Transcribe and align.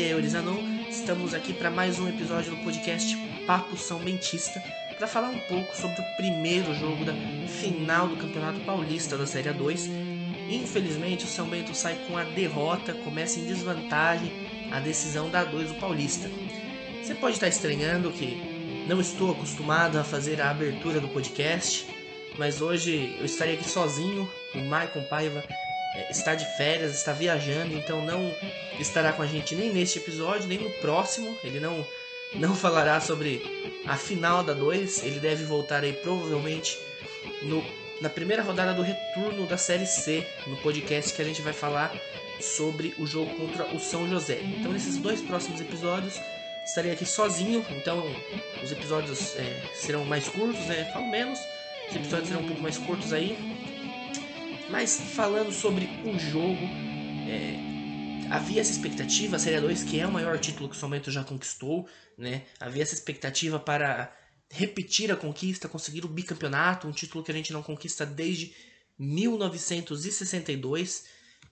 Aqui 0.00 0.08
é 0.08 0.12
Eurizanon. 0.14 0.56
Estamos 0.88 1.34
aqui 1.34 1.52
para 1.52 1.70
mais 1.70 2.00
um 2.00 2.08
episódio 2.08 2.52
do 2.52 2.64
podcast 2.64 3.14
Papo 3.46 3.76
São 3.76 3.98
Bentista 3.98 4.58
para 4.96 5.06
falar 5.06 5.28
um 5.28 5.38
pouco 5.40 5.76
sobre 5.76 6.00
o 6.00 6.16
primeiro 6.16 6.72
jogo 6.74 7.04
da 7.04 7.12
final 7.60 8.08
do 8.08 8.16
Campeonato 8.16 8.60
Paulista 8.60 9.18
da 9.18 9.26
Série 9.26 9.52
2. 9.52 9.90
Infelizmente, 10.48 11.26
o 11.26 11.28
São 11.28 11.46
Bento 11.46 11.74
sai 11.74 11.98
com 12.08 12.16
a 12.16 12.24
derrota, 12.24 12.94
começa 12.94 13.38
em 13.38 13.44
desvantagem 13.44 14.32
a 14.72 14.80
decisão 14.80 15.28
da 15.28 15.44
2 15.44 15.68
do 15.68 15.74
Paulista. 15.74 16.30
Você 17.02 17.14
pode 17.14 17.34
estar 17.34 17.48
estranhando 17.48 18.10
que 18.10 18.86
não 18.88 19.02
estou 19.02 19.32
acostumado 19.32 19.98
a 19.98 20.02
fazer 20.02 20.40
a 20.40 20.48
abertura 20.48 20.98
do 20.98 21.08
podcast, 21.08 21.86
mas 22.38 22.62
hoje 22.62 23.14
eu 23.18 23.26
estarei 23.26 23.56
aqui 23.56 23.68
sozinho. 23.68 24.26
O 24.54 24.60
Maicon 24.60 25.02
Paiva 25.10 25.44
está 26.10 26.34
de 26.34 26.44
férias, 26.56 26.94
está 26.94 27.12
viajando, 27.12 27.74
então 27.74 28.04
não 28.04 28.34
estará 28.78 29.12
com 29.12 29.22
a 29.22 29.26
gente 29.26 29.54
nem 29.54 29.72
neste 29.72 29.98
episódio, 29.98 30.48
nem 30.48 30.58
no 30.58 30.70
próximo. 30.80 31.36
Ele 31.42 31.60
não, 31.60 31.86
não 32.34 32.54
falará 32.54 33.00
sobre 33.00 33.42
a 33.86 33.96
final 33.96 34.42
da 34.42 34.52
2. 34.52 35.04
Ele 35.04 35.20
deve 35.20 35.44
voltar 35.44 35.82
aí 35.82 35.92
provavelmente 35.92 36.78
no, 37.42 37.64
na 38.00 38.08
primeira 38.08 38.42
rodada 38.42 38.72
do 38.72 38.82
retorno 38.82 39.46
da 39.46 39.56
Série 39.56 39.86
C, 39.86 40.26
no 40.46 40.56
podcast 40.58 41.12
que 41.12 41.22
a 41.22 41.24
gente 41.24 41.42
vai 41.42 41.52
falar 41.52 41.92
sobre 42.40 42.94
o 42.98 43.06
jogo 43.06 43.34
contra 43.36 43.64
o 43.74 43.78
São 43.78 44.08
José. 44.08 44.40
Então, 44.42 44.72
nesses 44.72 44.96
dois 44.96 45.20
próximos 45.20 45.60
episódios, 45.60 46.18
estarei 46.64 46.92
aqui 46.92 47.04
sozinho. 47.04 47.64
Então, 47.70 48.04
os 48.62 48.72
episódios 48.72 49.36
é, 49.36 49.62
serão 49.74 50.04
mais 50.04 50.28
curtos, 50.28 50.64
né? 50.66 50.88
Falo 50.92 51.08
menos. 51.08 51.38
Os 51.88 51.96
episódios 51.96 52.28
serão 52.28 52.42
um 52.42 52.46
pouco 52.46 52.62
mais 52.62 52.78
curtos 52.78 53.12
aí. 53.12 53.36
Mas 54.70 55.00
falando 55.00 55.50
sobre 55.50 55.86
o 56.04 56.16
jogo, 56.16 56.62
é, 57.28 58.28
havia 58.30 58.60
essa 58.60 58.70
expectativa, 58.70 59.34
a 59.34 59.38
Série 59.38 59.60
2, 59.60 59.82
que 59.82 59.98
é 59.98 60.06
o 60.06 60.12
maior 60.12 60.38
título 60.38 60.68
que 60.68 60.76
o 60.76 60.78
São 60.78 60.88
Bento 60.88 61.10
já 61.10 61.24
conquistou, 61.24 61.88
né? 62.16 62.44
Havia 62.60 62.84
essa 62.84 62.94
expectativa 62.94 63.58
para 63.58 64.16
repetir 64.48 65.10
a 65.10 65.16
conquista, 65.16 65.68
conseguir 65.68 66.04
o 66.04 66.08
bicampeonato, 66.08 66.86
um 66.86 66.92
título 66.92 67.24
que 67.24 67.32
a 67.32 67.34
gente 67.34 67.52
não 67.52 67.64
conquista 67.64 68.06
desde 68.06 68.54
1962. 68.96 71.04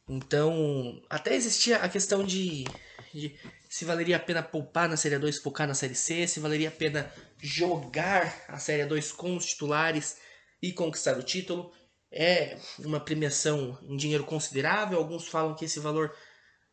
Então, 0.08 1.02
até 1.10 1.34
existia 1.34 1.78
a 1.78 1.88
questão 1.88 2.22
de, 2.22 2.66
de, 3.12 3.34
se 3.68 3.84
valeria 3.84 4.16
a 4.16 4.20
pena 4.20 4.44
poupar 4.44 4.88
na 4.88 4.96
Série 4.96 5.18
2 5.18 5.38
focar 5.38 5.66
na 5.66 5.74
Série 5.74 5.96
C, 5.96 6.24
se 6.28 6.38
valeria 6.38 6.68
a 6.68 6.72
pena 6.72 7.12
jogar 7.40 8.44
a 8.46 8.58
Série 8.58 8.86
2 8.86 9.10
com 9.10 9.36
os 9.36 9.44
titulares 9.44 10.18
e 10.62 10.72
conquistar 10.72 11.18
o 11.18 11.22
título 11.22 11.72
é 12.10 12.58
uma 12.78 13.00
premiação 13.00 13.78
em 13.82 13.96
dinheiro 13.96 14.24
considerável. 14.24 14.98
Alguns 14.98 15.28
falam 15.28 15.54
que 15.54 15.64
esse 15.64 15.80
valor, 15.80 16.14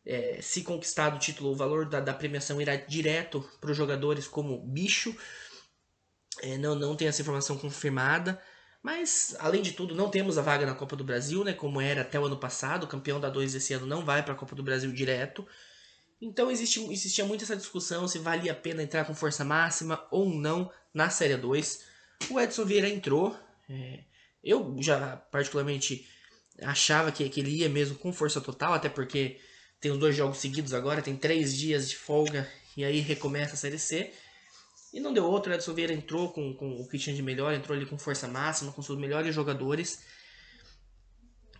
é, 0.04 0.40
se 0.40 0.62
conquistado 0.62 1.16
o 1.16 1.18
título, 1.18 1.50
o 1.50 1.56
valor 1.56 1.88
da, 1.88 2.00
da 2.00 2.14
premiação 2.14 2.60
irá 2.60 2.76
direto 2.76 3.40
para 3.60 3.70
os 3.70 3.76
jogadores 3.76 4.26
como 4.26 4.58
bicho. 4.66 5.16
É, 6.42 6.56
não, 6.58 6.74
não 6.74 6.96
tem 6.96 7.08
essa 7.08 7.22
informação 7.22 7.56
confirmada. 7.58 8.40
Mas, 8.82 9.34
além 9.40 9.62
de 9.62 9.72
tudo, 9.72 9.94
não 9.94 10.08
temos 10.08 10.38
a 10.38 10.42
vaga 10.42 10.64
na 10.64 10.74
Copa 10.74 10.94
do 10.94 11.02
Brasil, 11.02 11.42
né, 11.42 11.52
como 11.52 11.80
era 11.80 12.02
até 12.02 12.20
o 12.20 12.24
ano 12.24 12.36
passado. 12.36 12.84
O 12.84 12.88
campeão 12.88 13.18
da 13.18 13.28
2 13.28 13.54
esse 13.54 13.72
ano 13.74 13.84
não 13.84 14.04
vai 14.04 14.22
para 14.22 14.32
a 14.32 14.36
Copa 14.36 14.54
do 14.54 14.62
Brasil 14.62 14.92
direto. 14.92 15.46
Então 16.20 16.50
existe, 16.50 16.80
existia 16.90 17.24
muito 17.24 17.44
essa 17.44 17.56
discussão 17.56 18.08
se 18.08 18.18
valia 18.18 18.52
a 18.52 18.54
pena 18.54 18.82
entrar 18.82 19.04
com 19.04 19.14
força 19.14 19.44
máxima 19.44 20.06
ou 20.10 20.30
não 20.30 20.70
na 20.94 21.10
Série 21.10 21.36
2. 21.36 21.84
O 22.30 22.40
Edson 22.40 22.64
Vieira 22.64 22.88
entrou. 22.88 23.36
É, 23.68 24.04
eu 24.46 24.76
já 24.78 25.16
particularmente 25.16 26.06
achava 26.62 27.10
que, 27.10 27.28
que 27.28 27.40
ele 27.40 27.50
ia 27.50 27.68
mesmo 27.68 27.98
com 27.98 28.12
força 28.12 28.40
total, 28.40 28.72
até 28.72 28.88
porque 28.88 29.40
tem 29.80 29.90
os 29.90 29.98
dois 29.98 30.14
jogos 30.14 30.38
seguidos 30.38 30.72
agora, 30.72 31.02
tem 31.02 31.16
três 31.16 31.54
dias 31.54 31.90
de 31.90 31.96
folga 31.96 32.48
e 32.76 32.84
aí 32.84 33.00
recomeça 33.00 33.54
a 33.54 33.56
Série 33.56 33.78
C. 33.78 34.12
E 34.94 35.00
não 35.00 35.12
deu 35.12 35.24
outro, 35.24 35.52
o 35.52 35.54
Edson 35.54 35.74
Vieira 35.74 35.92
entrou 35.92 36.32
com, 36.32 36.54
com 36.54 36.80
o 36.80 36.88
que 36.88 36.96
tinha 36.96 37.14
de 37.14 37.22
melhor, 37.22 37.52
entrou 37.52 37.76
ali 37.76 37.84
com 37.84 37.98
força 37.98 38.28
máxima, 38.28 38.72
com 38.72 38.80
seus 38.80 38.98
melhores 38.98 39.34
jogadores. 39.34 40.02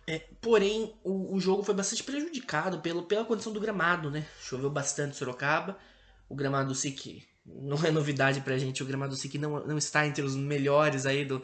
É, 0.07 0.19
porém, 0.41 0.95
o, 1.03 1.35
o, 1.35 1.39
jogo 1.39 1.61
foi 1.61 1.75
bastante 1.75 2.01
prejudicado 2.01 2.79
pelo, 2.79 3.03
pela 3.03 3.25
condição 3.25 3.51
do 3.51 3.59
gramado, 3.59 4.09
né? 4.09 4.25
Choveu 4.41 4.69
bastante 4.69 5.11
em 5.11 5.17
Sorocaba. 5.17 5.77
O 6.29 6.35
gramado 6.35 6.69
do 6.69 6.75
SIC 6.75 7.27
não 7.45 7.77
é 7.85 7.91
novidade 7.91 8.41
pra 8.41 8.57
gente, 8.57 8.81
o 8.81 8.85
gramado 8.85 9.13
do 9.13 9.17
SIC 9.17 9.37
não, 9.37 9.65
não 9.65 9.77
está 9.77 10.07
entre 10.07 10.23
os 10.23 10.35
melhores 10.35 11.05
aí 11.05 11.25
do, 11.25 11.43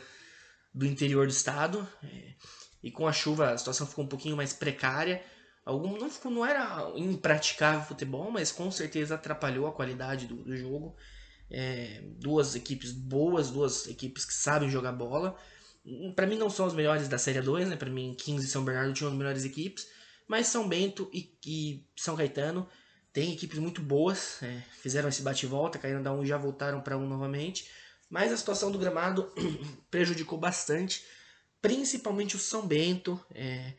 do 0.74 0.86
interior 0.86 1.28
do 1.28 1.32
estado. 1.32 1.88
É, 2.04 2.34
e 2.82 2.92
com 2.92 3.08
a 3.08 3.14
chuva 3.14 3.52
a 3.52 3.58
situação 3.58 3.88
ficou 3.88 4.04
um 4.04 4.08
pouquinho 4.08 4.36
mais 4.36 4.54
precária. 4.54 5.24
Algum, 5.66 5.98
não, 5.98 6.10
ficou, 6.10 6.32
não 6.32 6.46
era 6.46 6.92
impraticável 6.96 7.88
futebol, 7.88 8.30
mas 8.30 8.52
com 8.52 8.70
certeza 8.70 9.16
atrapalhou 9.16 9.66
a 9.68 9.72
qualidade 9.72 10.28
do, 10.28 10.36
do 10.36 10.58
jogo. 10.58 10.96
É, 11.50 12.02
duas 12.20 12.56
equipes 12.56 12.92
boas, 12.92 13.50
duas 13.50 13.88
equipes 13.88 14.26
que 14.26 14.34
sabem 14.34 14.70
jogar 14.70 14.92
bola. 14.92 15.38
Para 16.16 16.28
mim 16.28 16.38
não 16.38 16.50
são 16.50 16.66
os 16.66 16.74
melhores 16.74 17.08
da 17.08 17.18
Série 17.18 17.42
2, 17.42 17.70
né? 17.70 17.76
Para 17.76 17.90
mim 17.90 18.16
15 18.18 18.46
e 18.46 18.50
São 18.50 18.66
Bernardo 18.66 18.94
tinham 18.94 19.12
as 19.12 19.18
melhores 19.18 19.46
equipes, 19.46 19.88
mas 20.28 20.48
São 20.48 20.68
Bento 20.68 21.10
e, 21.14 21.38
e 21.46 21.86
São 21.96 22.16
Caetano 22.16 22.68
têm 23.14 23.32
equipes 23.32 23.60
muito 23.60 23.82
boas, 23.82 24.42
é, 24.42 24.64
fizeram 24.82 25.08
esse 25.08 25.22
bate-volta, 25.22 25.78
caíram 25.78 26.02
da 26.02 26.12
1 26.12 26.24
e 26.24 26.28
já 26.28 26.38
voltaram 26.38 26.82
para 26.82 26.98
1 26.98 27.08
novamente. 27.08 27.70
Mas 28.14 28.32
a 28.32 28.38
situação 28.38 28.72
do 28.72 28.78
gramado 28.78 29.28
prejudicou 29.90 30.38
bastante, 30.38 31.04
principalmente 31.60 32.36
o 32.36 32.40
São 32.40 32.68
Bento. 32.68 33.20
É, 33.34 33.74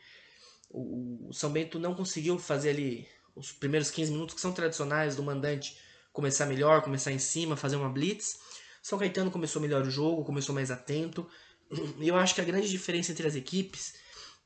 o, 0.69 1.29
o, 1.29 1.33
São 1.33 1.53
Bento 1.53 1.79
não 1.79 1.95
conseguiu 1.95 2.37
fazer 2.37 2.71
ali 2.71 3.07
os 3.37 3.53
primeiros 3.53 3.93
15 3.93 4.11
minutos 4.11 4.35
que 4.35 4.41
são 4.41 4.51
tradicionais 4.51 5.15
do 5.15 5.23
mandante 5.23 5.79
começar 6.13 6.47
melhor, 6.47 6.83
começar 6.83 7.13
em 7.13 7.19
cima, 7.21 7.55
fazer 7.55 7.77
uma 7.77 7.89
blitz. 7.89 8.41
São 8.83 8.99
Caetano 8.99 9.31
começou 9.31 9.63
melhor 9.63 9.83
o 9.83 9.91
jogo, 9.91 10.25
começou 10.25 10.53
mais 10.53 10.69
atento. 10.69 11.25
E 12.01 12.09
eu 12.09 12.17
acho 12.17 12.35
que 12.35 12.41
a 12.41 12.45
grande 12.45 12.69
diferença 12.69 13.13
entre 13.13 13.29
as 13.29 13.37
equipes 13.37 13.95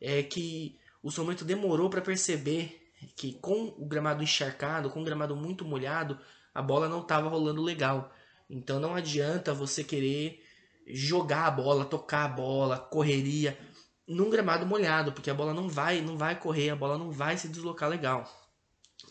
é 0.03 0.23
que 0.23 0.79
o 1.03 1.11
São 1.11 1.25
Bento 1.25 1.47
demorou 1.47 1.89
para 1.89 2.03
perceber 2.03 2.93
que 3.17 3.33
com 3.41 3.75
o 3.79 3.87
gramado 3.87 4.23
encharcado, 4.23 4.91
com 4.91 5.01
o 5.01 5.05
gramado 5.05 5.35
muito 5.35 5.65
molhado, 5.65 6.21
a 6.53 6.61
bola 6.61 6.91
não 6.91 7.01
estava 7.01 7.27
rolando 7.27 7.63
legal. 7.63 8.13
Então 8.49 8.81
não 8.81 8.95
adianta 8.95 9.53
você 9.53 9.85
querer 9.85 10.43
jogar 10.87 11.47
a 11.47 11.51
bola, 11.51 11.85
tocar 11.85 12.25
a 12.25 12.29
bola, 12.29 12.79
correria 12.79 13.59
num 14.07 14.31
gramado 14.31 14.65
molhado, 14.65 15.13
porque 15.13 15.31
a 15.31 15.35
bola 15.35 15.53
não 15.53 15.69
vai, 15.69 16.01
não 16.01 16.17
vai 16.17 16.39
correr, 16.39 16.71
a 16.71 16.77
bola 16.77 16.97
não 16.97 17.11
vai 17.11 17.37
se 17.37 17.47
deslocar 17.47 17.91
legal. 17.91 18.27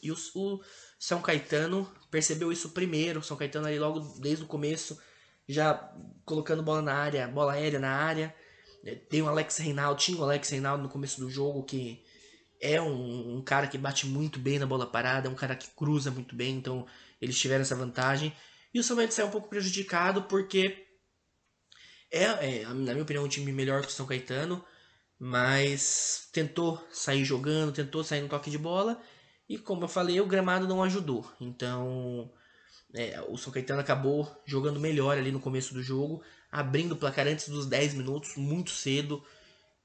E 0.01 0.11
o, 0.11 0.15
o 0.35 0.59
São 0.97 1.21
Caetano 1.21 1.89
percebeu 2.09 2.51
isso 2.51 2.69
primeiro, 2.69 3.21
São 3.21 3.37
Caetano 3.37 3.67
ali 3.67 3.77
logo 3.77 3.99
desde 4.19 4.43
o 4.43 4.47
começo, 4.47 4.99
já 5.47 5.93
colocando 6.25 6.63
bola 6.63 6.81
na 6.81 6.95
área, 6.95 7.27
bola 7.27 7.53
aérea 7.53 7.79
na 7.79 7.91
área. 7.91 8.35
Tem 9.09 9.21
o 9.21 9.27
Alex 9.27 9.57
Reinaldo, 9.57 9.99
tinha 9.99 10.17
o 10.17 10.23
Alex 10.23 10.49
Reinaldo 10.49 10.83
no 10.83 10.89
começo 10.89 11.19
do 11.19 11.29
jogo 11.29 11.63
que 11.63 12.03
é 12.59 12.81
um, 12.81 13.37
um, 13.37 13.41
cara 13.41 13.67
que 13.67 13.77
bate 13.77 14.07
muito 14.07 14.39
bem 14.39 14.57
na 14.57 14.65
bola 14.65 14.87
parada, 14.87 15.27
é 15.27 15.31
um 15.31 15.35
cara 15.35 15.55
que 15.55 15.67
cruza 15.75 16.09
muito 16.09 16.35
bem, 16.35 16.55
então 16.55 16.87
eles 17.21 17.37
tiveram 17.37 17.61
essa 17.61 17.75
vantagem. 17.75 18.33
E 18.77 18.79
o 18.79 18.83
São 18.83 18.95
Bento 18.95 19.11
saiu 19.11 19.25
um 19.25 19.31
pouco 19.31 19.49
prejudicado 19.49 20.21
porque 20.25 20.85
é, 22.11 22.25
é, 22.25 22.63
na 22.63 22.91
minha 22.91 23.01
opinião, 23.01 23.25
um 23.25 23.27
time 23.27 23.51
melhor 23.51 23.81
que 23.81 23.87
o 23.87 23.91
São 23.91 24.05
Caetano, 24.05 24.63
mas 25.17 26.29
tentou 26.31 26.79
sair 26.91 27.25
jogando, 27.25 27.73
tentou 27.73 28.03
sair 28.03 28.21
no 28.21 28.29
toque 28.29 28.51
de 28.51 28.57
bola 28.59 29.01
e, 29.49 29.57
como 29.57 29.83
eu 29.83 29.87
falei, 29.87 30.21
o 30.21 30.27
gramado 30.27 30.67
não 30.67 30.83
ajudou. 30.83 31.27
Então, 31.41 32.31
é, 32.93 33.19
o 33.27 33.35
São 33.35 33.51
Caetano 33.51 33.81
acabou 33.81 34.31
jogando 34.45 34.79
melhor 34.79 35.17
ali 35.17 35.31
no 35.31 35.39
começo 35.39 35.73
do 35.73 35.81
jogo, 35.81 36.23
abrindo 36.51 36.91
o 36.91 36.97
placar 36.97 37.25
antes 37.25 37.49
dos 37.49 37.65
10 37.65 37.95
minutos, 37.95 38.35
muito 38.35 38.69
cedo. 38.69 39.25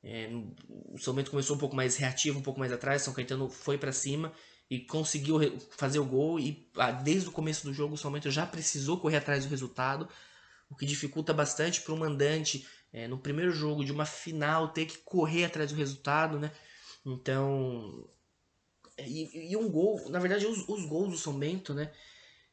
É, 0.04 0.28
o 0.68 0.98
São 0.98 1.14
Bento 1.14 1.30
começou 1.30 1.56
um 1.56 1.58
pouco 1.58 1.74
mais 1.74 1.96
reativo, 1.96 2.38
um 2.38 2.42
pouco 2.42 2.60
mais 2.60 2.72
atrás, 2.72 3.00
o 3.00 3.04
São 3.06 3.14
Caetano 3.14 3.48
foi 3.48 3.78
para 3.78 3.90
cima 3.90 4.34
e 4.72 4.80
conseguiu 4.80 5.38
fazer 5.76 5.98
o 5.98 6.04
gol 6.06 6.40
e 6.40 6.66
ah, 6.76 6.90
desde 6.90 7.28
o 7.28 7.32
começo 7.32 7.66
do 7.66 7.74
jogo 7.74 7.94
o 7.94 7.98
São 7.98 8.10
Bento 8.10 8.30
já 8.30 8.46
precisou 8.46 8.98
correr 8.98 9.18
atrás 9.18 9.44
do 9.44 9.50
resultado, 9.50 10.08
o 10.70 10.74
que 10.74 10.86
dificulta 10.86 11.34
bastante 11.34 11.82
para 11.82 11.92
o 11.92 11.96
mandante 11.98 12.66
é, 12.90 13.06
no 13.06 13.18
primeiro 13.18 13.52
jogo 13.52 13.84
de 13.84 13.92
uma 13.92 14.06
final 14.06 14.68
ter 14.68 14.86
que 14.86 14.96
correr 14.96 15.44
atrás 15.44 15.70
do 15.70 15.76
resultado, 15.76 16.38
né? 16.38 16.50
Então 17.04 18.08
e, 18.98 19.50
e 19.50 19.56
um 19.58 19.70
gol, 19.70 20.08
na 20.08 20.18
verdade 20.18 20.46
os, 20.46 20.66
os 20.66 20.86
gols 20.86 21.10
do 21.10 21.18
São 21.18 21.38
Bento, 21.38 21.74
né? 21.74 21.92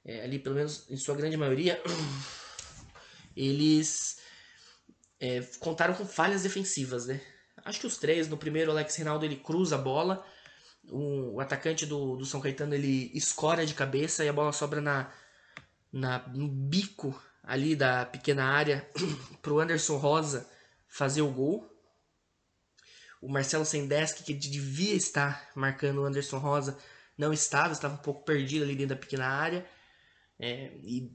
É, 0.04 0.22
ali 0.26 0.40
pelo 0.40 0.56
menos 0.56 0.90
em 0.90 0.98
sua 0.98 1.16
grande 1.16 1.38
maioria, 1.38 1.82
eles 3.34 4.20
é, 5.22 5.40
contaram 5.60 5.94
com 5.94 6.06
falhas 6.06 6.44
defensivas, 6.44 7.06
né? 7.06 7.22
Acho 7.64 7.80
que 7.80 7.88
os 7.88 7.96
três, 7.98 8.28
no 8.28 8.36
primeiro 8.36 8.72
o 8.72 8.74
Alex 8.74 8.94
Reinaldo 8.98 9.24
ele 9.24 9.38
cruza 9.38 9.76
a 9.76 9.80
bola 9.80 10.26
o, 10.92 11.36
o 11.36 11.40
atacante 11.40 11.86
do, 11.86 12.16
do 12.16 12.26
São 12.26 12.42
Caetano 12.42 12.74
ele 12.74 13.12
escora 13.14 13.66
de 13.66 13.74
cabeça 13.74 14.24
e 14.24 14.30
a 14.30 14.34
bola 14.34 14.52
sobra 14.52 14.82
na, 14.82 15.12
na, 15.92 16.20
no 16.30 16.48
bico 16.48 17.20
ali 17.44 17.76
da 17.76 18.06
pequena 18.06 18.46
área 18.46 18.88
pro 19.42 19.60
Anderson 19.60 19.98
Rosa 19.98 20.50
fazer 20.88 21.22
o 21.22 21.32
gol. 21.32 21.68
O 23.22 23.28
Marcelo 23.28 23.66
Sendeski, 23.66 24.24
que 24.24 24.34
devia 24.34 24.94
estar 24.94 25.50
marcando 25.54 26.02
o 26.02 26.06
Anderson 26.06 26.38
Rosa, 26.38 26.78
não 27.18 27.34
estava, 27.34 27.74
estava 27.74 27.96
um 27.96 27.98
pouco 27.98 28.24
perdido 28.24 28.64
ali 28.64 28.76
dentro 28.76 28.96
da 28.96 29.02
pequena 29.02 29.28
área. 29.28 29.66
É, 30.40 30.72
e 30.84 31.12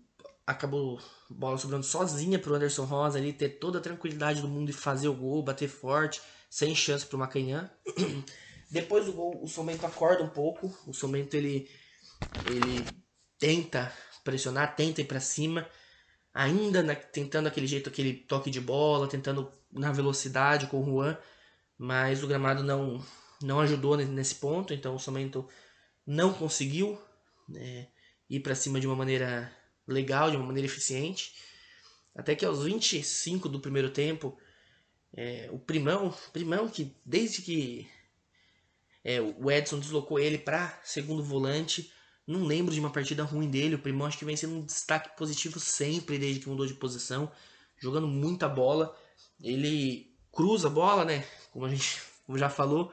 acabou 0.47 1.01
bola 1.31 1.57
sobrando 1.57 1.85
sozinha 1.85 2.39
para 2.39 2.53
o 2.53 2.55
Anderson 2.55 2.85
Rosa 2.85 3.19
ali 3.19 3.33
ter 3.33 3.59
toda 3.59 3.79
a 3.79 3.83
tranquilidade 3.83 4.43
do 4.43 4.49
mundo 4.49 4.69
e 4.69 4.73
fazer 4.75 5.09
o 5.09 5.15
gol, 5.15 5.43
bater 5.43 5.69
forte, 5.69 6.21
sem 6.51 6.75
chance 6.75 7.07
para 7.07 7.17
o 7.17 7.19
Macanhã. 7.19 7.71
Depois 8.71 9.07
do 9.07 9.13
gol, 9.13 9.43
o 9.43 9.49
Somento 9.49 9.87
acorda 9.87 10.23
um 10.23 10.29
pouco. 10.29 10.77
O 10.87 10.93
Somento 10.93 11.37
ele, 11.37 11.69
ele 12.51 12.85
tenta 13.39 13.93
pressionar, 14.25 14.75
tenta 14.75 15.01
ir 15.01 15.05
para 15.05 15.21
cima, 15.21 15.69
ainda 16.33 16.83
na, 16.83 16.95
tentando 16.95 17.47
aquele 17.47 17.67
jeito, 17.67 17.89
aquele 17.89 18.15
toque 18.15 18.51
de 18.51 18.61
bola, 18.61 19.09
tentando 19.09 19.53
na 19.71 19.93
velocidade 19.93 20.67
com 20.67 20.81
o 20.81 20.85
Juan, 20.85 21.19
mas 21.77 22.23
o 22.23 22.27
gramado 22.27 22.63
não, 22.63 23.05
não 23.43 23.61
ajudou 23.61 23.97
nesse 23.97 24.37
ponto, 24.37 24.73
então 24.73 24.95
o 24.95 24.99
Somento 24.99 25.47
não 26.07 26.33
conseguiu 26.33 27.01
né, 27.49 27.89
ir 28.29 28.41
para 28.41 28.55
cima 28.55 28.81
de 28.81 28.87
uma 28.87 28.97
maneira 28.97 29.53
legal, 29.87 30.31
de 30.31 30.37
uma 30.37 30.47
maneira 30.47 30.67
eficiente. 30.67 31.35
Até 32.15 32.35
que 32.35 32.45
aos 32.45 32.65
25 32.65 33.49
do 33.49 33.61
primeiro 33.61 33.91
tempo, 33.91 34.39
é, 35.13 35.49
o 35.53 35.59
Primão, 35.59 36.15
Primão 36.33 36.69
que 36.69 36.97
desde 37.05 37.43
que 37.43 37.89
é, 39.05 39.21
o 39.21 39.51
Edson 39.51 39.79
deslocou 39.79 40.19
ele 40.19 40.39
para 40.39 40.81
segundo 40.83 41.23
volante, 41.23 41.93
não 42.27 42.45
lembro 42.45 42.73
de 42.73 42.81
uma 42.81 42.91
partida 42.91 43.23
ruim 43.23 43.51
dele. 43.51 43.75
O 43.75 43.79
Primão 43.79 44.07
acho 44.07 44.19
que 44.19 44.25
vem 44.25 44.37
sendo 44.37 44.55
um 44.55 44.65
destaque 44.65 45.17
positivo 45.17 45.61
sempre 45.61 46.19
desde 46.19 46.41
que 46.41 46.49
mudou 46.49 46.67
de 46.67 46.75
posição, 46.75 47.31
jogando 47.79 48.07
muita 48.09 48.49
bola. 48.49 48.97
Ele 49.43 50.11
cruza 50.33 50.69
a 50.69 50.71
bola, 50.71 51.05
né? 51.05 51.27
Como 51.53 51.67
a 51.67 51.69
gente 51.69 52.01
como 52.27 52.39
já 52.39 52.49
falou, 52.49 52.91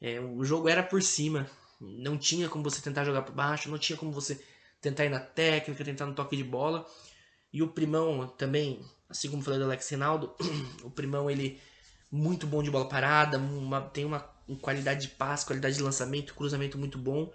é, 0.00 0.20
o 0.20 0.44
jogo 0.44 0.68
era 0.68 0.82
por 0.82 1.02
cima. 1.02 1.50
Não 1.80 2.16
tinha 2.16 2.48
como 2.48 2.62
você 2.62 2.80
tentar 2.80 3.04
jogar 3.04 3.22
por 3.22 3.34
baixo, 3.34 3.68
não 3.68 3.78
tinha 3.78 3.98
como 3.98 4.12
você 4.12 4.40
tentar 4.80 5.04
ir 5.04 5.10
na 5.10 5.20
técnica, 5.20 5.84
tentar 5.84 6.06
no 6.06 6.14
toque 6.14 6.36
de 6.36 6.44
bola. 6.44 6.86
E 7.52 7.62
o 7.62 7.68
Primão 7.68 8.28
também, 8.28 8.80
assim 9.08 9.28
como 9.28 9.42
falei 9.42 9.58
do 9.58 9.64
Alex 9.64 9.88
Reinaldo, 9.88 10.32
o 10.84 10.90
Primão 10.90 11.28
ele 11.28 11.60
muito 12.10 12.46
bom 12.46 12.62
de 12.62 12.70
bola 12.70 12.88
parada, 12.88 13.38
uma, 13.38 13.80
tem 13.80 14.04
uma, 14.04 14.20
uma 14.48 14.58
qualidade 14.58 15.02
de 15.02 15.08
passe, 15.08 15.46
qualidade 15.46 15.76
de 15.76 15.82
lançamento, 15.82 16.34
cruzamento 16.34 16.78
muito 16.78 16.98
bom. 16.98 17.32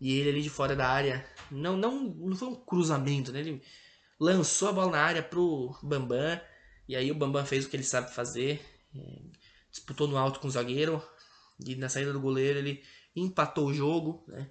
E 0.00 0.18
ele 0.18 0.30
ali 0.30 0.42
de 0.42 0.50
fora 0.50 0.74
da 0.76 0.88
área, 0.88 1.26
não 1.50 1.76
não 1.76 2.04
não 2.04 2.36
foi 2.36 2.48
um 2.48 2.54
cruzamento, 2.54 3.32
né? 3.32 3.40
Ele 3.40 3.62
lançou 4.18 4.68
a 4.68 4.72
bola 4.72 4.92
na 4.92 5.02
área 5.02 5.22
pro 5.22 5.76
Bambam, 5.82 6.40
e 6.88 6.96
aí 6.96 7.10
o 7.10 7.14
Bambam 7.14 7.44
fez 7.46 7.64
o 7.64 7.68
que 7.68 7.76
ele 7.76 7.82
sabe 7.82 8.12
fazer, 8.12 8.60
é, 8.94 9.22
disputou 9.70 10.08
no 10.08 10.16
alto 10.16 10.40
com 10.40 10.48
o 10.48 10.50
zagueiro, 10.50 11.02
e 11.64 11.74
na 11.76 11.88
saída 11.88 12.12
do 12.12 12.20
goleiro 12.20 12.58
ele 12.58 12.82
empatou 13.14 13.66
o 13.66 13.74
jogo, 13.74 14.24
né? 14.28 14.50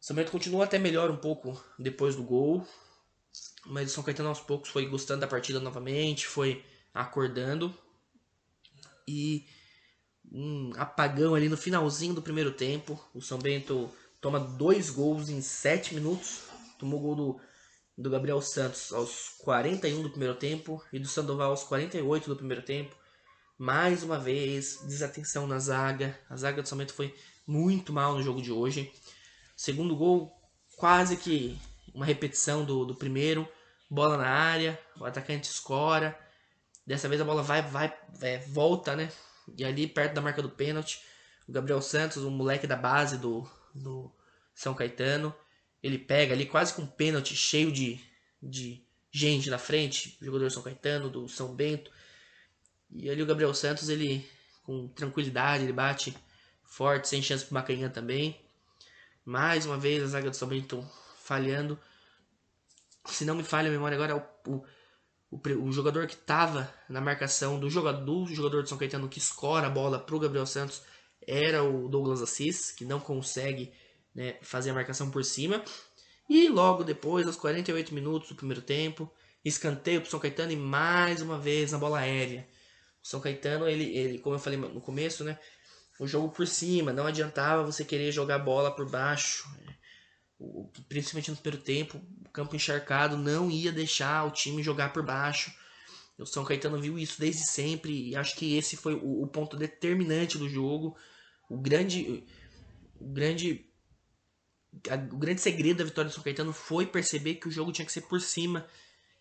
São 0.00 0.14
Bento 0.14 0.30
continua 0.30 0.64
até 0.64 0.78
melhor 0.78 1.10
um 1.10 1.16
pouco 1.16 1.62
depois 1.78 2.14
do 2.14 2.22
gol, 2.22 2.66
mas 3.66 3.90
o 3.90 3.94
São 3.94 4.04
Caetano 4.04 4.28
aos 4.28 4.40
poucos 4.40 4.70
foi 4.70 4.86
gostando 4.86 5.20
da 5.20 5.26
partida 5.26 5.58
novamente, 5.58 6.26
foi 6.26 6.64
acordando 6.94 7.76
e 9.06 9.46
um 10.32 10.72
apagão 10.76 11.34
ali 11.34 11.48
no 11.48 11.56
finalzinho 11.56 12.14
do 12.14 12.22
primeiro 12.22 12.52
tempo. 12.52 13.00
O 13.14 13.20
São 13.20 13.38
Bento 13.38 13.90
toma 14.20 14.40
dois 14.40 14.90
gols 14.90 15.28
em 15.28 15.40
sete 15.40 15.94
minutos. 15.94 16.42
Tomou 16.78 17.00
gol 17.00 17.14
do, 17.14 17.40
do 17.96 18.10
Gabriel 18.10 18.40
Santos 18.42 18.92
aos 18.92 19.34
41 19.38 20.02
do 20.02 20.10
primeiro 20.10 20.34
tempo 20.34 20.82
e 20.92 20.98
do 20.98 21.08
Sandoval 21.08 21.50
aos 21.50 21.64
48 21.64 22.28
do 22.28 22.36
primeiro 22.36 22.62
tempo. 22.62 22.94
Mais 23.58 24.02
uma 24.02 24.18
vez, 24.18 24.80
desatenção 24.82 25.46
na 25.46 25.58
zaga. 25.58 26.18
A 26.28 26.36
zaga 26.36 26.62
do 26.62 26.68
São 26.68 26.76
Bento 26.76 26.92
foi 26.92 27.14
muito 27.46 27.92
mal 27.92 28.14
no 28.14 28.22
jogo 28.22 28.42
de 28.42 28.52
hoje. 28.52 28.92
Segundo 29.56 29.96
gol, 29.96 30.30
quase 30.76 31.16
que 31.16 31.58
uma 31.94 32.04
repetição 32.04 32.64
do, 32.64 32.84
do 32.84 32.94
primeiro. 32.94 33.48
Bola 33.88 34.18
na 34.18 34.28
área, 34.28 34.78
o 35.00 35.04
atacante 35.04 35.48
escora. 35.48 36.18
Dessa 36.86 37.08
vez 37.08 37.20
a 37.20 37.24
bola 37.24 37.42
vai, 37.42 37.62
vai, 37.62 37.96
é, 38.20 38.38
volta, 38.38 38.94
né? 38.94 39.10
E 39.56 39.64
ali 39.64 39.86
perto 39.86 40.14
da 40.14 40.20
marca 40.20 40.42
do 40.42 40.50
pênalti, 40.50 41.02
o 41.48 41.52
Gabriel 41.52 41.80
Santos, 41.80 42.24
um 42.24 42.30
moleque 42.30 42.66
da 42.66 42.76
base 42.76 43.18
do, 43.18 43.48
do 43.74 44.10
São 44.54 44.74
Caetano, 44.74 45.34
ele 45.82 45.98
pega 45.98 46.34
ali 46.34 46.46
quase 46.46 46.74
com 46.74 46.82
um 46.82 46.86
pênalti 46.86 47.36
cheio 47.36 47.70
de, 47.70 48.00
de 48.42 48.82
gente 49.10 49.48
na 49.48 49.58
frente, 49.58 50.18
jogador 50.20 50.50
São 50.50 50.62
Caetano, 50.62 51.08
do 51.08 51.28
São 51.28 51.54
Bento. 51.54 51.90
E 52.90 53.08
ali 53.08 53.22
o 53.22 53.26
Gabriel 53.26 53.54
Santos, 53.54 53.88
ele 53.88 54.26
com 54.62 54.88
tranquilidade, 54.88 55.62
ele 55.62 55.72
bate 55.72 56.16
forte, 56.64 57.08
sem 57.08 57.22
chance 57.22 57.44
pro 57.44 57.54
Macanhã 57.54 57.88
também. 57.88 58.40
Mais 59.24 59.64
uma 59.64 59.78
vez 59.78 60.02
a 60.02 60.06
zaga 60.06 60.30
do 60.30 60.36
São 60.36 60.48
Bento 60.48 60.84
falhando. 61.18 61.78
Se 63.06 63.24
não 63.24 63.36
me 63.36 63.44
falha 63.44 63.68
a 63.68 63.72
memória 63.72 63.94
agora, 63.94 64.12
é 64.12 64.50
o, 64.50 64.64
o, 65.36 65.64
o, 65.64 65.72
jogador 65.72 66.06
que 66.06 66.14
estava 66.14 66.72
na 66.88 67.00
marcação 67.00 67.58
do 67.58 67.68
jogador, 67.68 68.02
do 68.02 68.26
jogador 68.34 68.62
de 68.62 68.68
São 68.68 68.78
Caetano 68.78 69.08
que 69.08 69.18
escora 69.18 69.66
a 69.66 69.70
bola 69.70 69.98
para 69.98 70.16
o 70.16 70.20
Gabriel 70.20 70.46
Santos 70.46 70.82
era 71.26 71.62
o 71.62 71.88
Douglas 71.88 72.22
Assis, 72.22 72.70
que 72.70 72.84
não 72.84 73.00
consegue 73.00 73.72
né, 74.14 74.36
fazer 74.42 74.70
a 74.70 74.74
marcação 74.74 75.10
por 75.10 75.24
cima. 75.24 75.62
E 76.28 76.48
logo 76.48 76.84
depois, 76.84 77.26
aos 77.26 77.36
48 77.36 77.94
minutos 77.94 78.28
do 78.28 78.34
primeiro 78.34 78.62
tempo, 78.62 79.10
escanteio 79.44 80.00
para 80.00 80.10
São 80.10 80.20
Caetano 80.20 80.52
e 80.52 80.56
mais 80.56 81.22
uma 81.22 81.38
vez 81.38 81.72
na 81.72 81.78
bola 81.78 81.98
aérea. 81.98 82.46
O 83.02 83.06
São 83.06 83.20
Caetano, 83.20 83.68
ele, 83.68 83.84
ele, 83.96 84.18
como 84.18 84.34
eu 84.34 84.40
falei 84.40 84.58
no 84.58 84.80
começo, 84.80 85.22
né, 85.24 85.38
o 85.98 86.06
jogo 86.06 86.28
por 86.28 86.46
cima, 86.46 86.92
não 86.92 87.06
adiantava 87.06 87.64
você 87.64 87.84
querer 87.84 88.12
jogar 88.12 88.38
bola 88.38 88.74
por 88.74 88.88
baixo. 88.88 89.48
O, 90.38 90.70
principalmente 90.88 91.30
no 91.30 91.36
primeiro 91.36 91.64
tempo, 91.64 92.00
campo 92.36 92.54
encharcado 92.54 93.16
não 93.16 93.50
ia 93.50 93.72
deixar 93.72 94.24
o 94.24 94.30
time 94.30 94.62
jogar 94.62 94.92
por 94.92 95.02
baixo. 95.02 95.50
O 96.18 96.26
São 96.26 96.44
Caetano 96.44 96.80
viu 96.80 96.98
isso 96.98 97.18
desde 97.18 97.50
sempre 97.50 98.10
e 98.10 98.16
acho 98.16 98.36
que 98.36 98.56
esse 98.56 98.76
foi 98.76 98.94
o, 98.94 99.22
o 99.22 99.26
ponto 99.26 99.56
determinante 99.56 100.36
do 100.36 100.48
jogo. 100.48 100.96
O 101.48 101.56
grande, 101.58 102.24
o 103.00 103.08
grande, 103.08 103.66
a, 104.88 104.94
o 104.94 105.18
grande 105.18 105.40
segredo 105.40 105.78
da 105.78 105.84
vitória 105.84 106.10
do 106.10 106.14
São 106.14 106.22
Caetano 106.22 106.52
foi 106.52 106.86
perceber 106.86 107.36
que 107.36 107.48
o 107.48 107.50
jogo 107.50 107.72
tinha 107.72 107.86
que 107.86 107.92
ser 107.92 108.02
por 108.02 108.20
cima. 108.20 108.66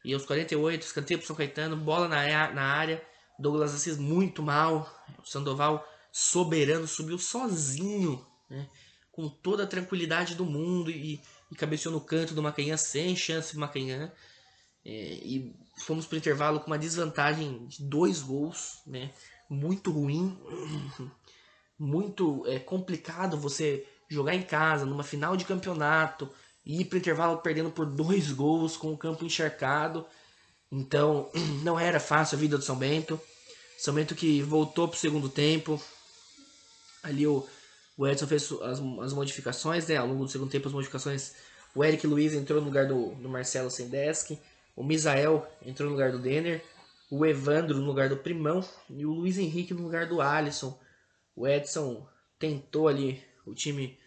E 0.04 0.14
aos 0.14 0.26
48, 0.26 0.86
escanteio 0.86 1.18
pro 1.18 1.28
São 1.28 1.36
Caetano, 1.36 1.78
bola 1.78 2.08
na, 2.08 2.52
na 2.52 2.64
área. 2.64 3.02
Douglas 3.40 3.74
Assis 3.74 3.98
muito 3.98 4.44
mal. 4.44 4.90
O 5.20 5.26
Sandoval 5.26 5.86
soberano, 6.12 6.88
subiu 6.88 7.18
sozinho, 7.18 8.26
né? 8.50 8.70
com 9.12 9.30
toda 9.30 9.64
a 9.64 9.68
tranquilidade 9.68 10.36
do 10.36 10.46
mundo 10.46 10.92
e, 10.92 11.22
e 11.52 11.56
cabeceou 11.56 11.94
no 11.94 12.02
canto 12.02 12.34
do 12.34 12.42
Macanhã 12.44 12.78
sem 12.78 13.16
chance 13.16 13.54
do 13.54 13.60
Macanhã. 13.60 14.12
É, 14.84 14.92
e 14.92 15.56
fomos 15.80 16.06
para 16.06 16.16
o 16.16 16.18
intervalo 16.18 16.60
com 16.60 16.68
uma 16.68 16.78
desvantagem 16.78 17.66
de 17.68 17.84
dois 17.84 18.22
gols, 18.22 18.82
né? 18.86 19.12
muito 19.50 19.92
ruim, 19.92 20.38
muito 21.78 22.44
é, 22.48 22.60
complicado 22.60 23.38
você 23.38 23.86
jogar 24.08 24.36
em 24.36 24.44
casa, 24.44 24.86
numa 24.86 25.04
final 25.04 25.36
de 25.36 25.46
campeonato, 25.46 26.30
e 26.64 26.82
ir 26.82 26.86
para 26.86 26.96
o 26.96 27.00
intervalo 27.00 27.38
perdendo 27.40 27.72
por 27.72 27.86
dois 27.86 28.32
gols 28.32 28.78
com 28.78 28.94
o 28.94 28.98
campo 28.98 29.26
encharcado. 29.26 30.06
Então, 30.72 31.32
não 31.64 31.80
era 31.80 32.00
fácil 32.00 32.38
a 32.38 32.42
vida 32.42 32.58
do 32.58 32.64
São 32.64 32.76
Bento. 32.76 33.20
São 33.78 33.94
Bento 33.94 34.16
que 34.16 34.42
voltou 34.42 34.88
para 34.88 34.96
o 34.96 35.00
segundo 35.00 35.30
tempo, 35.30 35.82
Ali 37.06 37.28
o, 37.28 37.48
o 37.98 38.08
Edson 38.08 38.28
fez 38.28 38.52
as, 38.62 38.80
as 38.80 39.14
modificações, 39.14 39.88
né? 39.88 39.98
Ao 39.98 40.08
longo 40.08 40.26
do 40.26 40.32
segundo 40.32 40.50
tempo, 40.50 40.68
as 40.68 40.74
modificações. 40.74 41.34
O 41.74 41.84
Eric 41.84 42.06
Luiz 42.06 42.34
entrou 42.34 42.60
no 42.60 42.68
lugar 42.68 42.88
do, 42.88 43.16
do 43.16 43.30
Marcelo 43.30 43.70
Sendeski. 43.70 44.40
O 44.76 44.84
Misael 44.84 45.48
entrou 45.66 45.90
no 45.90 45.96
lugar 45.96 46.12
do 46.12 46.20
Denner. 46.20 46.64
O 47.10 47.26
Evandro 47.26 47.78
no 47.78 47.86
lugar 47.86 48.10
do 48.10 48.18
Primão. 48.18 48.64
E 48.90 49.06
o 49.06 49.12
Luiz 49.12 49.38
Henrique 49.38 49.74
no 49.74 49.84
lugar 49.84 50.08
do 50.08 50.22
Alisson. 50.22 50.78
O 51.36 51.48
Edson 51.48 52.08
tentou 52.38 52.88
ali 52.88 53.24
o 53.46 53.54
time 53.54 53.98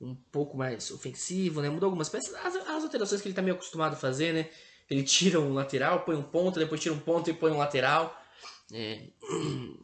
um 0.00 0.14
pouco 0.14 0.56
mais 0.56 0.90
ofensivo, 0.90 1.60
né? 1.60 1.68
Mudou 1.68 1.86
algumas 1.86 2.08
peças. 2.08 2.34
As, 2.34 2.54
as 2.54 2.84
alterações 2.84 3.20
que 3.20 3.28
ele 3.28 3.34
tá 3.34 3.42
meio 3.42 3.56
acostumado 3.56 3.94
a 3.94 3.96
fazer, 3.96 4.32
né? 4.32 4.50
Ele 4.90 5.02
tira 5.02 5.40
um 5.40 5.52
lateral, 5.52 6.00
põe 6.00 6.16
um 6.16 6.22
ponto, 6.22 6.58
depois 6.58 6.80
tira 6.80 6.94
um 6.94 7.00
ponto 7.00 7.28
e 7.28 7.34
põe 7.34 7.50
um 7.50 7.58
lateral. 7.58 8.22
É... 8.72 9.06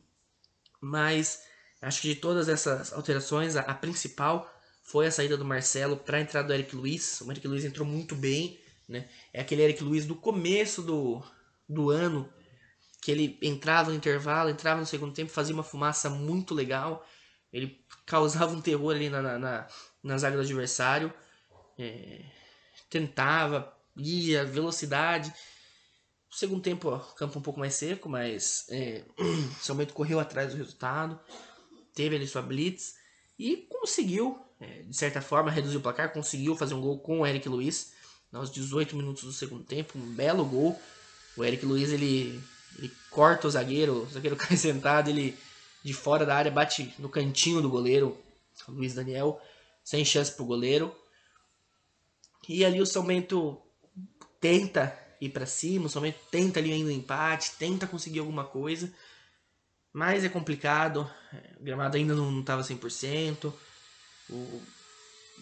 Mas 0.80 1.42
Acho 1.84 2.00
que 2.00 2.08
de 2.08 2.16
todas 2.16 2.48
essas 2.48 2.92
alterações, 2.92 3.56
a, 3.56 3.60
a 3.60 3.74
principal 3.74 4.50
foi 4.82 5.06
a 5.06 5.10
saída 5.10 5.36
do 5.36 5.44
Marcelo 5.44 5.96
para 5.96 6.16
a 6.16 6.20
entrada 6.20 6.48
do 6.48 6.54
Eric 6.54 6.74
Luiz. 6.74 7.20
O 7.20 7.30
Eric 7.30 7.46
Luiz 7.46 7.64
entrou 7.64 7.86
muito 7.86 8.14
bem, 8.14 8.58
né? 8.88 9.06
É 9.32 9.40
aquele 9.42 9.62
Eric 9.62 9.82
Luiz 9.82 10.06
do 10.06 10.14
começo 10.14 10.82
do, 10.82 11.22
do 11.68 11.90
ano, 11.90 12.28
que 13.02 13.10
ele 13.10 13.38
entrava 13.42 13.90
no 13.90 13.96
intervalo, 13.96 14.48
entrava 14.48 14.80
no 14.80 14.86
segundo 14.86 15.12
tempo, 15.12 15.30
fazia 15.30 15.54
uma 15.54 15.62
fumaça 15.62 16.08
muito 16.08 16.54
legal. 16.54 17.06
Ele 17.52 17.78
causava 18.06 18.54
um 18.54 18.62
terror 18.62 18.94
ali 18.94 19.10
na, 19.10 19.20
na, 19.20 19.38
na, 19.38 19.68
na 20.02 20.18
zaga 20.18 20.36
do 20.36 20.42
adversário. 20.42 21.12
É, 21.78 22.24
tentava, 22.88 23.74
ia, 23.94 24.42
velocidade. 24.42 25.28
No 26.30 26.36
segundo 26.36 26.62
tempo, 26.62 26.88
ó, 26.88 26.98
campo 26.98 27.38
um 27.38 27.42
pouco 27.42 27.60
mais 27.60 27.74
seco, 27.74 28.08
mas 28.08 28.66
é, 28.70 29.04
São 29.60 29.76
Bento 29.76 29.92
correu 29.92 30.18
atrás 30.18 30.52
do 30.52 30.56
resultado 30.56 31.20
teve 31.94 32.16
ali 32.16 32.26
sua 32.26 32.42
blitz 32.42 32.96
e 33.38 33.68
conseguiu 33.68 34.44
é, 34.60 34.82
de 34.82 34.96
certa 34.96 35.20
forma, 35.20 35.50
reduziu 35.50 35.80
o 35.80 35.82
placar, 35.82 36.12
conseguiu 36.12 36.56
fazer 36.56 36.74
um 36.74 36.80
gol 36.80 36.98
com 36.98 37.20
o 37.20 37.26
Eric 37.26 37.48
Luiz 37.48 37.92
aos 38.32 38.50
18 38.50 38.96
minutos 38.96 39.24
do 39.24 39.32
segundo 39.32 39.64
tempo, 39.64 39.98
um 39.98 40.14
belo 40.14 40.44
gol. 40.44 40.80
O 41.36 41.44
Eric 41.44 41.64
Luiz 41.64 41.92
ele, 41.92 42.40
ele 42.78 42.90
corta 43.10 43.46
o 43.46 43.50
zagueiro, 43.50 44.02
o 44.02 44.06
zagueiro 44.06 44.36
cai 44.36 44.56
sentado, 44.56 45.10
ele 45.10 45.36
de 45.82 45.92
fora 45.92 46.24
da 46.24 46.34
área 46.34 46.50
bate 46.50 46.94
no 46.98 47.08
cantinho 47.08 47.60
do 47.60 47.68
goleiro, 47.68 48.18
o 48.66 48.72
Luiz 48.72 48.94
Daniel, 48.94 49.40
sem 49.84 50.04
chance 50.04 50.32
pro 50.32 50.44
goleiro. 50.44 50.94
E 52.48 52.64
ali 52.64 52.80
o 52.80 52.86
São 52.86 53.04
Bento 53.04 53.60
tenta 54.40 54.98
ir 55.20 55.28
para 55.30 55.46
cima, 55.46 55.86
o 55.86 55.88
São 55.88 56.02
Bento 56.02 56.18
tenta 56.30 56.58
ali 56.58 56.72
ainda 56.72 56.90
um 56.90 56.94
empate, 56.94 57.52
tenta 57.58 57.86
conseguir 57.86 58.20
alguma 58.20 58.44
coisa, 58.44 58.92
mas 59.94 60.24
é 60.24 60.28
complicado, 60.28 61.08
o 61.60 61.64
gramado 61.64 61.96
ainda 61.96 62.14
não 62.14 62.40
estava 62.40 62.62
100%, 62.62 63.52
o, 64.28 64.62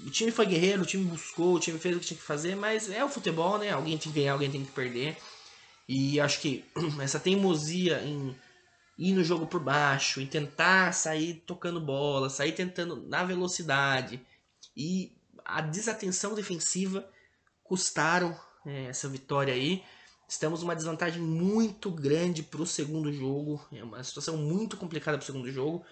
o 0.04 0.10
time 0.10 0.30
foi 0.30 0.44
guerreiro, 0.44 0.82
o 0.82 0.86
time 0.86 1.04
buscou, 1.04 1.54
o 1.54 1.58
time 1.58 1.78
fez 1.78 1.96
o 1.96 2.00
que 2.00 2.06
tinha 2.06 2.18
que 2.18 2.26
fazer, 2.26 2.54
mas 2.54 2.90
é 2.90 3.02
o 3.02 3.08
futebol, 3.08 3.58
né? 3.58 3.70
Alguém 3.70 3.96
tem 3.96 4.12
que 4.12 4.20
ganhar, 4.20 4.32
alguém 4.34 4.50
tem 4.50 4.64
que 4.64 4.72
perder. 4.72 5.16
E 5.88 6.20
acho 6.20 6.40
que 6.40 6.64
essa 7.00 7.18
teimosia 7.18 8.02
em 8.02 8.36
ir 8.98 9.14
no 9.14 9.24
jogo 9.24 9.46
por 9.46 9.60
baixo, 9.60 10.20
em 10.20 10.26
tentar 10.26 10.92
sair 10.92 11.42
tocando 11.46 11.80
bola, 11.80 12.28
sair 12.28 12.52
tentando 12.52 12.96
na 13.08 13.24
velocidade 13.24 14.20
e 14.76 15.12
a 15.44 15.62
desatenção 15.62 16.34
defensiva 16.34 17.08
custaram 17.64 18.38
é, 18.66 18.84
essa 18.84 19.08
vitória 19.08 19.54
aí. 19.54 19.82
Estamos 20.32 20.62
uma 20.62 20.74
desvantagem 20.74 21.20
muito 21.20 21.90
grande 21.90 22.42
para 22.42 22.62
o 22.62 22.66
segundo 22.66 23.12
jogo. 23.12 23.62
É 23.70 23.84
uma 23.84 24.02
situação 24.02 24.34
muito 24.34 24.78
complicada 24.78 25.18
para 25.18 25.24
o 25.24 25.26
segundo 25.26 25.52
jogo. 25.52 25.84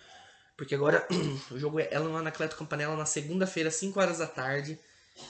Porque 0.57 0.75
agora 0.75 1.07
o 1.53 1.59
jogo 1.59 1.79
é 1.79 1.99
lá 1.99 2.23
na 2.23 2.31
Atlético 2.31 2.61
Campanella 2.61 2.97
na 2.97 3.05
segunda-feira, 3.05 3.71
5 3.71 4.01
horas 4.01 4.17
da 4.17 4.27
tarde. 4.27 4.79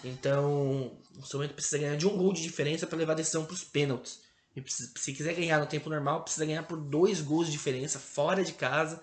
Então, 0.04 0.96
o 1.18 1.26
São 1.26 1.46
precisa 1.48 1.78
ganhar 1.78 1.96
de 1.96 2.06
um 2.06 2.16
gol 2.16 2.32
de 2.32 2.40
diferença 2.40 2.86
para 2.86 2.98
levar 2.98 3.14
a 3.14 3.16
decisão 3.16 3.44
para 3.44 3.54
os 3.54 3.64
pênaltis. 3.64 4.20
E 4.54 4.62
se 4.68 5.12
quiser 5.12 5.34
ganhar 5.34 5.58
no 5.58 5.66
tempo 5.66 5.90
normal, 5.90 6.22
precisa 6.22 6.46
ganhar 6.46 6.62
por 6.62 6.78
dois 6.78 7.20
gols 7.20 7.46
de 7.46 7.52
diferença 7.52 7.98
fora 7.98 8.44
de 8.44 8.52
casa. 8.52 9.02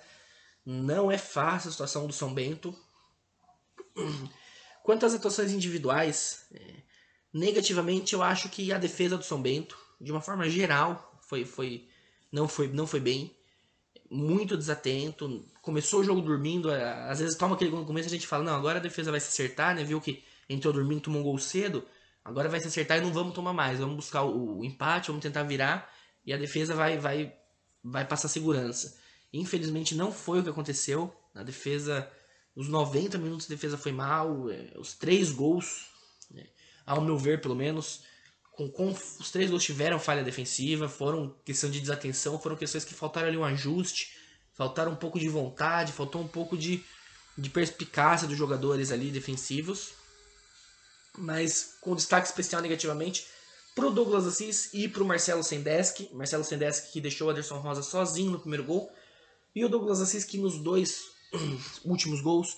Não 0.65 1.11
é 1.11 1.17
fácil 1.17 1.67
a 1.67 1.71
situação 1.73 2.07
do 2.07 2.13
São 2.13 2.33
Bento. 2.33 2.73
Quanto 4.85 5.05
às 5.05 5.13
atuações 5.13 5.51
individuais, 5.51 6.45
é, 6.53 6.75
negativamente 7.33 8.13
eu 8.13 8.23
acho 8.23 8.47
que 8.47 8.71
a 8.71 8.77
defesa 8.77 9.17
do 9.17 9.23
São 9.25 9.41
Bento, 9.41 9.86
de 9.99 10.11
uma 10.11 10.21
forma 10.21 10.49
geral, 10.49 11.19
foi, 11.21 11.45
foi, 11.45 11.87
não, 12.31 12.47
foi, 12.47 12.67
não 12.67 12.87
foi 12.87 12.99
bem. 12.99 13.35
Muito 14.09 14.55
desatento, 14.55 15.45
começou 15.61 15.99
o 15.99 16.03
jogo 16.03 16.21
dormindo, 16.21 16.71
é, 16.71 17.09
às 17.09 17.19
vezes 17.19 17.35
toma 17.35 17.55
aquele 17.55 17.71
gol 17.71 17.81
no 17.81 17.85
começo 17.85 18.07
a 18.07 18.11
gente 18.11 18.25
fala, 18.25 18.43
não, 18.43 18.55
agora 18.55 18.79
a 18.79 18.81
defesa 18.81 19.11
vai 19.11 19.19
se 19.19 19.27
acertar, 19.27 19.75
né? 19.75 19.83
Viu 19.83 19.99
que 19.99 20.23
entrou 20.47 20.73
dormindo, 20.73 21.01
tomou 21.01 21.19
um 21.19 21.23
gol 21.23 21.37
cedo, 21.37 21.83
agora 22.23 22.47
vai 22.47 22.59
se 22.61 22.67
acertar 22.67 22.97
e 22.97 23.01
não 23.01 23.11
vamos 23.11 23.33
tomar 23.33 23.51
mais, 23.51 23.79
vamos 23.79 23.95
buscar 23.97 24.23
o, 24.23 24.59
o 24.59 24.63
empate, 24.63 25.07
vamos 25.07 25.21
tentar 25.21 25.43
virar 25.43 25.93
e 26.25 26.33
a 26.33 26.37
defesa 26.37 26.75
vai 26.75 26.97
vai 26.97 27.33
vai 27.83 28.05
passar 28.05 28.27
segurança. 28.27 28.97
Infelizmente 29.31 29.95
não 29.95 30.11
foi 30.11 30.39
o 30.39 30.43
que 30.43 30.49
aconteceu. 30.49 31.13
A 31.33 31.43
defesa, 31.43 32.09
os 32.55 32.67
90 32.67 33.17
minutos 33.17 33.47
de 33.47 33.55
defesa 33.55 33.77
foi 33.77 33.91
mal, 33.91 34.49
é, 34.49 34.73
os 34.77 34.93
três 34.93 35.31
gols, 35.31 35.85
né, 36.31 36.45
ao 36.85 37.01
meu 37.01 37.17
ver 37.17 37.41
pelo 37.41 37.55
menos, 37.55 38.03
com, 38.57 38.69
com, 38.69 38.89
os 38.89 39.31
três 39.31 39.49
gols 39.49 39.63
tiveram 39.63 39.99
falha 39.99 40.23
defensiva, 40.23 40.89
foram 40.89 41.33
questão 41.45 41.69
de 41.69 41.79
desatenção, 41.79 42.37
foram 42.39 42.57
questões 42.57 42.83
que 42.83 42.93
faltaram 42.93 43.29
ali 43.29 43.37
um 43.37 43.45
ajuste 43.45 44.17
Faltaram 44.57 44.93
um 44.93 44.95
pouco 44.95 45.19
de 45.19 45.29
vontade, 45.29 45.93
faltou 45.93 46.19
um 46.19 46.27
pouco 46.27 46.57
de, 46.57 46.83
de 47.37 47.47
perspicácia 47.47 48.27
dos 48.27 48.35
jogadores 48.35 48.91
ali 48.91 49.11
defensivos. 49.11 49.91
Mas 51.15 51.75
com 51.79 51.95
destaque 51.95 52.25
especial 52.25 52.59
negativamente 52.59 53.27
pro 53.75 53.91
Douglas 53.91 54.25
Assis 54.25 54.73
e 54.73 54.87
pro 54.87 55.05
Marcelo 55.05 55.43
Sendeski. 55.43 56.09
Marcelo 56.11 56.43
Sendeski 56.43 56.93
que 56.93 56.99
deixou 56.99 57.27
o 57.27 57.29
Anderson 57.29 57.59
Rosa 57.59 57.83
sozinho 57.83 58.31
no 58.31 58.39
primeiro 58.39 58.63
gol. 58.63 58.91
E 59.53 59.63
o 59.63 59.69
Douglas 59.69 60.01
Assis 60.01 60.23
que 60.23 60.39
nos 60.39 60.57
dois 60.57 61.03
últimos 61.85 62.19
gols 62.19 62.57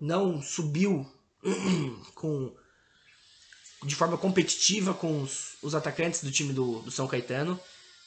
não 0.00 0.40
subiu 0.40 1.04
com 2.14 2.54
de 3.82 3.94
forma 3.94 4.18
competitiva 4.18 4.92
com 4.92 5.22
os, 5.22 5.56
os 5.62 5.74
atacantes 5.74 6.22
do 6.22 6.30
time 6.30 6.52
do, 6.52 6.80
do 6.80 6.90
São 6.90 7.06
Caetano. 7.06 7.58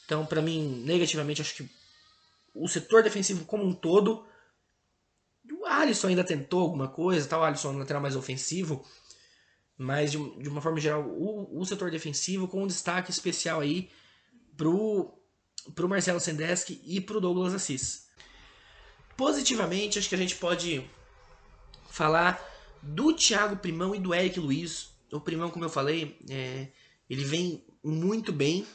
Então, 0.04 0.24
para 0.24 0.42
mim, 0.42 0.82
negativamente, 0.84 1.40
acho 1.40 1.56
que 1.56 1.70
o 2.54 2.68
setor 2.68 3.02
defensivo 3.02 3.44
como 3.44 3.64
um 3.64 3.72
todo. 3.72 4.24
O 5.50 5.66
Alisson 5.66 6.08
ainda 6.08 6.24
tentou 6.24 6.60
alguma 6.60 6.88
coisa, 6.88 7.28
tá? 7.28 7.38
o 7.38 7.42
Alisson 7.42 7.68
é 7.68 7.72
um 7.72 7.78
lateral 7.78 8.00
mais 8.00 8.16
ofensivo, 8.16 8.84
mas 9.76 10.12
de, 10.12 10.18
de 10.40 10.48
uma 10.48 10.62
forma 10.62 10.80
geral, 10.80 11.02
o, 11.02 11.60
o, 11.60 11.64
setor 11.66 11.90
defensivo 11.90 12.48
com 12.48 12.62
um 12.62 12.66
destaque 12.66 13.10
especial 13.10 13.60
aí 13.60 13.90
pro, 14.56 15.12
pro 15.74 15.88
Marcelo 15.88 16.20
Sendeski 16.20 16.80
e 16.84 17.00
pro 17.00 17.20
Douglas 17.20 17.54
Assis. 17.54 18.06
Positivamente, 19.16 19.98
acho 19.98 20.08
que 20.08 20.14
a 20.14 20.18
gente 20.18 20.36
pode 20.36 20.88
falar 21.90 22.42
do 22.82 23.12
Thiago 23.14 23.56
Primão 23.56 23.94
e 23.94 24.00
do 24.00 24.14
Eric 24.14 24.40
Luiz. 24.40 24.93
O 25.14 25.20
Primão, 25.20 25.50
como 25.50 25.64
eu 25.64 25.70
falei, 25.70 26.18
é, 26.28 26.68
ele 27.08 27.24
vem 27.24 27.64
muito 27.82 28.32
bem 28.32 28.66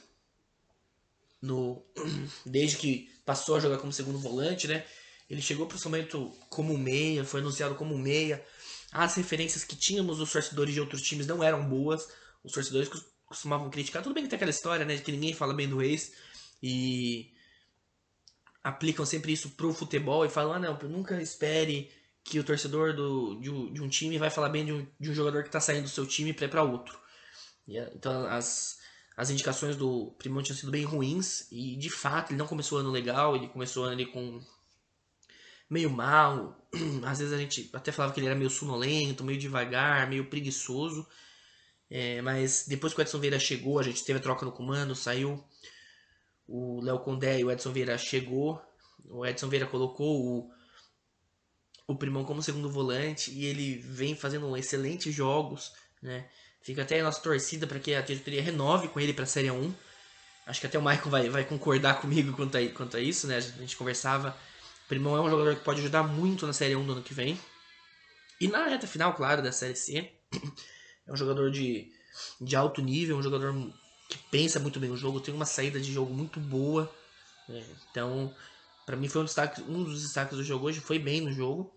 no 1.42 1.84
desde 2.46 2.78
que 2.78 3.12
passou 3.26 3.56
a 3.56 3.60
jogar 3.60 3.78
como 3.78 3.92
segundo 3.92 4.18
volante, 4.18 4.68
né? 4.68 4.86
Ele 5.30 5.42
chegou 5.42 5.68
para 5.68 5.76
o 5.76 5.80
São 5.80 5.92
Bento 5.92 6.32
como 6.50 6.78
meia, 6.78 7.26
foi 7.26 7.42
anunciado 7.42 7.76
como 7.76 7.98
meia. 7.98 8.44
As 8.92 9.16
referências 9.16 9.64
que 9.64 9.76
tínhamos 9.76 10.18
dos 10.18 10.32
torcedores 10.32 10.74
de 10.74 10.80
outros 10.80 11.02
times 11.02 11.28
não 11.28 11.44
eram 11.44 11.68
boas. 11.68 12.08
Os 12.44 12.54
torcedores 12.54 12.90
costumavam 13.26 13.70
criticar. 13.70 14.02
Tudo 14.02 14.16
bem 14.16 14.24
que 14.24 14.30
tem 14.30 14.38
aquela 14.38 14.50
história, 14.50 14.86
né? 14.86 14.96
De 14.96 15.04
que 15.04 15.12
ninguém 15.12 15.34
fala 15.34 15.54
bem 15.54 15.68
do 15.68 15.82
ex. 15.82 16.14
E 16.64 17.32
aplicam 18.64 19.06
sempre 19.06 19.34
isso 19.34 19.50
pro 19.52 19.74
futebol 19.74 20.26
e 20.26 20.30
falam: 20.30 20.54
ah, 20.54 20.60
não, 20.60 20.90
nunca 20.90 21.22
espere 21.22 21.92
que 22.30 22.40
o 22.40 22.44
torcedor 22.44 22.94
do, 22.94 23.40
de, 23.40 23.82
um 23.82 23.90
time 23.90 24.18
vai 24.20 24.30
falar 24.30 24.50
bem 24.50 24.64
de 24.64 24.72
um, 24.72 24.88
de 25.00 25.10
um 25.10 25.14
jogador 25.14 25.42
que 25.42 25.50
está 25.50 25.60
saindo 25.60 25.84
do 25.84 25.90
seu 25.90 26.06
time 26.06 26.32
para 26.32 26.46
ir 26.46 26.50
para 26.50 26.64
outro. 26.64 26.98
E, 27.68 27.78
então 27.96 28.28
as, 28.28 28.78
as 29.18 29.32
indicações 29.32 29.76
do 29.76 30.14
Primão 30.18 30.44
tinham 30.44 30.56
sido 30.56 30.72
bem 30.72 30.84
ruins 30.84 31.48
e 31.52 31.76
de 31.76 31.90
fato 31.90 32.32
ele 32.32 32.38
não 32.38 32.48
começou 32.48 32.78
o 32.78 32.82
ano 32.82 32.92
legal, 32.92 33.36
ele 33.36 33.48
começou 33.48 33.84
o 33.84 33.86
ano 33.88 33.96
ali 33.96 34.06
com 34.06 34.40
meio 35.68 35.90
mal, 35.90 36.56
às 37.04 37.18
vezes 37.20 37.34
a 37.34 37.38
gente 37.38 37.70
até 37.74 37.92
falava 37.92 38.14
que 38.14 38.20
ele 38.20 38.28
era 38.28 38.36
meio 38.36 38.50
sonolento, 38.50 39.24
meio 39.24 39.40
devagar, 39.40 40.08
meio 40.08 40.26
preguiçoso, 40.26 41.08
é, 41.90 42.22
mas 42.22 42.66
depois 42.68 42.94
que 42.94 43.00
o 43.00 43.02
Edson 43.02 43.20
Vieira 43.20 43.40
chegou, 43.40 43.80
a 43.80 43.84
gente 43.84 44.04
teve 44.06 44.20
a 44.20 44.22
troca 44.22 44.46
no 44.46 44.52
comando, 44.52 44.96
saiu. 44.96 45.44
O 46.48 46.82
Léo 46.82 47.00
Condé 47.00 47.40
e 47.40 47.44
o 47.46 47.52
Edson 47.52 47.72
Vieira 47.72 47.98
chegou, 47.98 48.62
o 49.06 49.26
Edson 49.26 49.50
Vieira 49.50 49.68
colocou 49.68 50.26
o, 50.26 50.52
o 51.90 51.96
Primão 51.96 52.24
como 52.24 52.44
segundo 52.44 52.70
volante 52.70 53.32
e 53.32 53.46
ele 53.46 53.80
vem 53.80 54.16
fazendo 54.16 54.56
excelentes 54.56 55.14
jogos, 55.14 55.74
né? 56.00 56.24
Fica 56.62 56.84
até 56.84 57.00
a 57.00 57.04
nossa 57.04 57.20
torcida 57.20 57.66
para 57.66 57.80
que 57.80 57.96
a 57.96 58.02
diretoria 58.02 58.44
renove 58.44 58.90
com 58.90 59.00
ele 59.00 59.12
para 59.12 59.24
a 59.24 59.28
Série 59.28 59.50
1. 59.50 59.74
Acho 60.46 60.60
que 60.60 60.68
até 60.68 60.78
o 60.78 60.84
Michael 60.84 61.10
vai, 61.10 61.30
vai 61.30 61.44
concordar 61.44 62.00
comigo 62.00 62.32
quanto 62.34 62.60
a, 62.60 62.70
quanto 62.70 62.96
a 62.96 63.00
isso, 63.00 63.26
né? 63.26 63.38
A 63.38 63.40
gente 63.40 63.76
conversava. 63.76 64.38
O 64.86 64.88
Primão 64.88 65.18
é 65.18 65.22
um 65.22 65.30
jogador 65.32 65.56
que 65.56 65.64
pode 65.64 65.80
ajudar 65.80 66.04
muito 66.04 66.46
na 66.46 66.54
Série 66.54 66.76
1 66.76 66.86
do 66.86 66.92
ano 66.92 67.02
que 67.02 67.14
vem. 67.14 67.40
E 68.40 68.48
na 68.48 68.68
reta 68.68 68.86
final, 68.86 69.16
claro, 69.16 69.42
da 69.42 69.52
Série 69.52 69.76
C. 69.76 70.12
É 71.08 71.12
um 71.12 71.18
jogador 71.18 71.50
de, 71.50 71.92
de 72.40 72.56
alto 72.56 72.84
nível, 72.84 73.18
um 73.18 73.24
jogador 73.24 73.52
que 74.08 74.20
pensa 74.30 74.60
muito 74.60 74.80
bem 74.80 74.92
o 74.92 74.96
jogo, 74.96 75.20
tem 75.20 75.34
uma 75.34 75.46
saída 75.46 75.80
de 75.80 75.92
jogo 75.92 76.14
muito 76.14 76.40
boa. 76.40 76.88
Né? 77.48 77.66
Então, 77.90 78.32
para 78.90 78.98
mim 78.98 79.08
foi 79.08 79.22
um, 79.22 79.26
destaque, 79.26 79.62
um 79.62 79.84
dos 79.84 80.02
destaques 80.02 80.36
do 80.36 80.44
jogo 80.44 80.66
hoje, 80.66 80.80
foi 80.80 80.98
bem 80.98 81.22
no 81.22 81.32
jogo. 81.32 81.72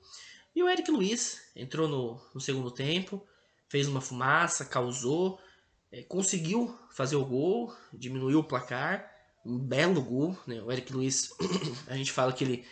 E 0.55 0.63
o 0.63 0.69
Eric 0.69 0.91
Luiz 0.91 1.41
entrou 1.57 1.89
no, 1.89 2.21
no 2.35 2.41
segundo 2.41 2.71
tempo, 2.71 3.27
fez 3.69 3.89
uma 3.89 4.01
fumaça, 4.01 4.65
causou, 4.65 5.41
é, 5.91 6.03
conseguiu 6.03 6.77
fazer 6.91 7.17
o 7.17 7.25
gol, 7.25 7.75
diminuiu 7.93 8.41
o 8.41 8.45
placar, 8.45 9.11
um 9.45 9.59
belo 9.59 10.03
gol, 10.03 10.39
né? 10.47 10.61
O 10.63 10.71
Eric 10.71 10.93
Luiz, 10.93 11.31
a 11.89 11.97
gente 11.97 12.13
fala 12.13 12.33
que 12.33 12.45
ele, 12.45 12.67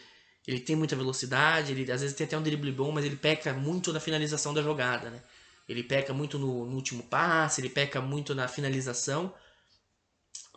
ele 0.46 0.60
tem 0.60 0.76
muita 0.76 0.94
velocidade, 0.94 1.72
ele 1.72 1.90
às 1.90 2.00
vezes 2.00 2.16
tem 2.16 2.26
até 2.26 2.36
um 2.36 2.42
drible 2.42 2.70
bom, 2.70 2.92
mas 2.92 3.04
ele 3.04 3.16
peca 3.16 3.52
muito 3.52 3.92
na 3.92 4.00
finalização 4.00 4.52
da 4.52 4.62
jogada, 4.62 5.10
né? 5.10 5.22
Ele 5.68 5.82
peca 5.82 6.12
muito 6.12 6.38
no, 6.38 6.66
no 6.66 6.74
último 6.74 7.02
passe, 7.04 7.60
ele 7.60 7.70
peca 7.70 8.00
muito 8.00 8.34
na 8.34 8.48
finalização, 8.48 9.32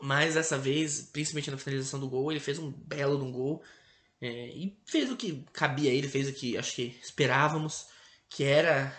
mas 0.01 0.33
dessa 0.33 0.57
vez, 0.57 1.01
principalmente 1.13 1.51
na 1.51 1.57
finalização 1.57 1.99
do 1.99 2.09
gol, 2.09 2.31
ele 2.31 2.39
fez 2.39 2.59
um 2.59 2.71
belo 2.71 3.17
de 3.17 3.23
um 3.23 3.31
gol. 3.31 3.63
É, 4.23 4.47
e 4.55 4.73
fez 4.85 5.11
o 5.11 5.17
que 5.17 5.43
cabia 5.51 5.91
a 5.91 5.93
ele, 5.93 6.07
fez 6.07 6.29
o 6.29 6.33
que 6.33 6.57
acho 6.57 6.75
que 6.75 6.97
esperávamos, 7.03 7.87
que 8.29 8.45
era 8.45 8.97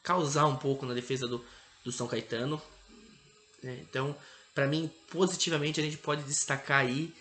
causar 0.00 0.46
um 0.46 0.54
pouco 0.54 0.86
na 0.86 0.94
defesa 0.94 1.26
do, 1.26 1.44
do 1.82 1.90
São 1.90 2.06
Caetano. 2.06 2.62
Né? 3.60 3.80
Então, 3.82 4.16
para 4.54 4.68
mim, 4.68 4.88
positivamente, 5.10 5.80
a 5.80 5.82
gente 5.82 5.96
pode 5.96 6.22
destacar 6.22 6.82
aí 6.82 7.12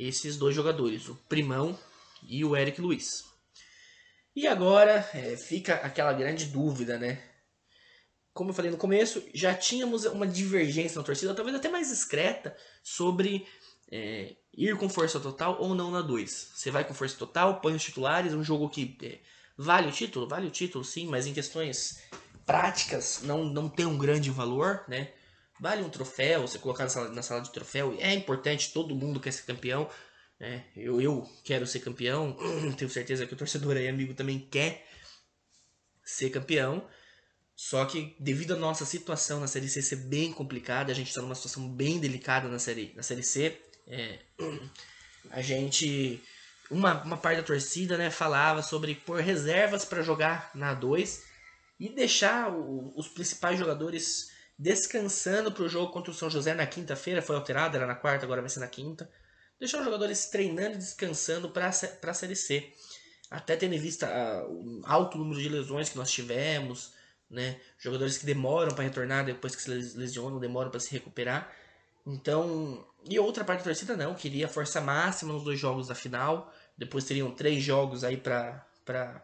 esses 0.00 0.36
dois 0.36 0.52
jogadores, 0.52 1.08
o 1.08 1.14
Primão 1.28 1.78
e 2.26 2.44
o 2.44 2.56
Eric 2.56 2.80
Luiz. 2.80 3.24
E 4.34 4.48
agora 4.48 5.08
é, 5.14 5.36
fica 5.36 5.74
aquela 5.74 6.12
grande 6.12 6.46
dúvida, 6.46 6.98
né? 6.98 7.22
Como 8.34 8.50
eu 8.50 8.54
falei 8.54 8.72
no 8.72 8.76
começo, 8.76 9.22
já 9.32 9.54
tínhamos 9.54 10.06
uma 10.06 10.26
divergência 10.26 10.98
na 10.98 11.04
torcida, 11.04 11.34
talvez 11.34 11.56
até 11.56 11.68
mais 11.68 11.88
discreta, 11.88 12.56
sobre 12.82 13.46
é, 13.92 14.34
ir 14.54 14.76
com 14.76 14.88
força 14.88 15.20
total 15.20 15.60
ou 15.60 15.74
não 15.74 15.90
na 15.90 16.00
2. 16.00 16.52
Você 16.54 16.70
vai 16.70 16.84
com 16.84 16.94
força 16.94 17.16
total, 17.16 17.60
põe 17.60 17.74
os 17.74 17.82
titulares, 17.82 18.34
um 18.34 18.42
jogo 18.42 18.68
que 18.68 18.96
é, 19.02 19.20
vale 19.56 19.88
o 19.88 19.92
título, 19.92 20.28
vale 20.28 20.46
o 20.46 20.50
título 20.50 20.84
sim, 20.84 21.06
mas 21.06 21.26
em 21.26 21.34
questões 21.34 22.02
práticas 22.44 23.20
não, 23.22 23.44
não 23.44 23.68
tem 23.68 23.86
um 23.86 23.98
grande 23.98 24.30
valor, 24.30 24.84
né? 24.88 25.12
Vale 25.60 25.82
um 25.82 25.90
troféu, 25.90 26.42
você 26.42 26.58
colocar 26.58 26.84
na 26.84 26.90
sala, 26.90 27.08
na 27.10 27.22
sala 27.22 27.42
de 27.42 27.52
troféu, 27.52 27.94
é 27.98 28.14
importante, 28.14 28.72
todo 28.72 28.96
mundo 28.96 29.20
quer 29.20 29.32
ser 29.32 29.42
campeão, 29.42 29.88
né? 30.38 30.64
Eu, 30.74 31.00
eu 31.00 31.30
quero 31.44 31.66
ser 31.66 31.80
campeão, 31.80 32.36
tenho 32.76 32.90
certeza 32.90 33.26
que 33.26 33.34
o 33.34 33.36
torcedor 33.36 33.76
aí 33.76 33.88
amigo 33.88 34.14
também 34.14 34.38
quer 34.38 34.86
ser 36.02 36.30
campeão. 36.30 36.86
Só 37.54 37.84
que 37.84 38.16
devido 38.18 38.54
à 38.54 38.56
nossa 38.56 38.86
situação 38.86 39.38
na 39.38 39.46
Série 39.46 39.68
C 39.68 39.82
ser 39.82 39.96
bem 39.96 40.32
complicada, 40.32 40.90
a 40.90 40.94
gente 40.94 41.08
está 41.08 41.20
numa 41.20 41.34
situação 41.34 41.68
bem 41.68 42.00
delicada 42.00 42.48
na 42.48 42.58
Série, 42.58 42.94
na 42.96 43.02
série 43.02 43.22
C, 43.22 43.60
é, 43.90 44.18
a 45.30 45.42
gente. 45.42 46.22
Uma, 46.70 47.02
uma 47.02 47.16
parte 47.16 47.40
da 47.40 47.46
torcida 47.46 47.98
né, 47.98 48.10
falava 48.10 48.62
sobre 48.62 48.94
pôr 48.94 49.20
reservas 49.20 49.84
para 49.84 50.02
jogar 50.02 50.52
na 50.54 50.72
2 50.72 51.24
e 51.80 51.88
deixar 51.88 52.48
o, 52.48 52.92
os 52.96 53.08
principais 53.08 53.58
jogadores 53.58 54.30
descansando 54.56 55.50
para 55.50 55.64
o 55.64 55.68
jogo 55.68 55.90
contra 55.90 56.12
o 56.12 56.14
São 56.14 56.30
José 56.30 56.54
na 56.54 56.66
quinta-feira. 56.66 57.20
Foi 57.20 57.34
alterado, 57.34 57.76
era 57.76 57.86
na 57.86 57.96
quarta, 57.96 58.24
agora 58.24 58.40
vai 58.40 58.50
ser 58.50 58.60
na 58.60 58.68
quinta. 58.68 59.10
Deixar 59.58 59.78
os 59.78 59.84
jogadores 59.84 60.26
treinando 60.26 60.76
e 60.76 60.78
descansando 60.78 61.50
para 61.50 61.66
a 61.68 62.14
Série 62.14 62.36
C. 62.36 62.72
Até 63.28 63.56
tendo 63.56 63.74
em 63.74 63.78
vista 63.78 64.06
uh, 64.06 64.80
o 64.80 64.82
alto 64.84 65.18
número 65.18 65.40
de 65.40 65.48
lesões 65.48 65.88
que 65.88 65.96
nós 65.96 66.10
tivemos, 66.10 66.92
né? 67.28 67.60
Jogadores 67.78 68.18
que 68.18 68.26
demoram 68.26 68.74
para 68.74 68.84
retornar 68.84 69.24
depois 69.24 69.56
que 69.56 69.62
se 69.62 69.70
lesionam, 69.70 70.38
demoram 70.38 70.70
para 70.70 70.80
se 70.80 70.92
recuperar. 70.92 71.52
Então, 72.06 72.84
e 73.08 73.18
outra 73.18 73.44
parte 73.44 73.60
da 73.60 73.64
torcida 73.64 73.96
não, 73.96 74.14
queria 74.14 74.48
força 74.48 74.80
máxima 74.80 75.32
nos 75.32 75.44
dois 75.44 75.58
jogos 75.58 75.88
da 75.88 75.94
final. 75.94 76.52
Depois 76.76 77.04
teriam 77.04 77.30
três 77.30 77.62
jogos 77.62 78.04
aí 78.04 78.16
para 78.16 78.66
para 78.84 79.22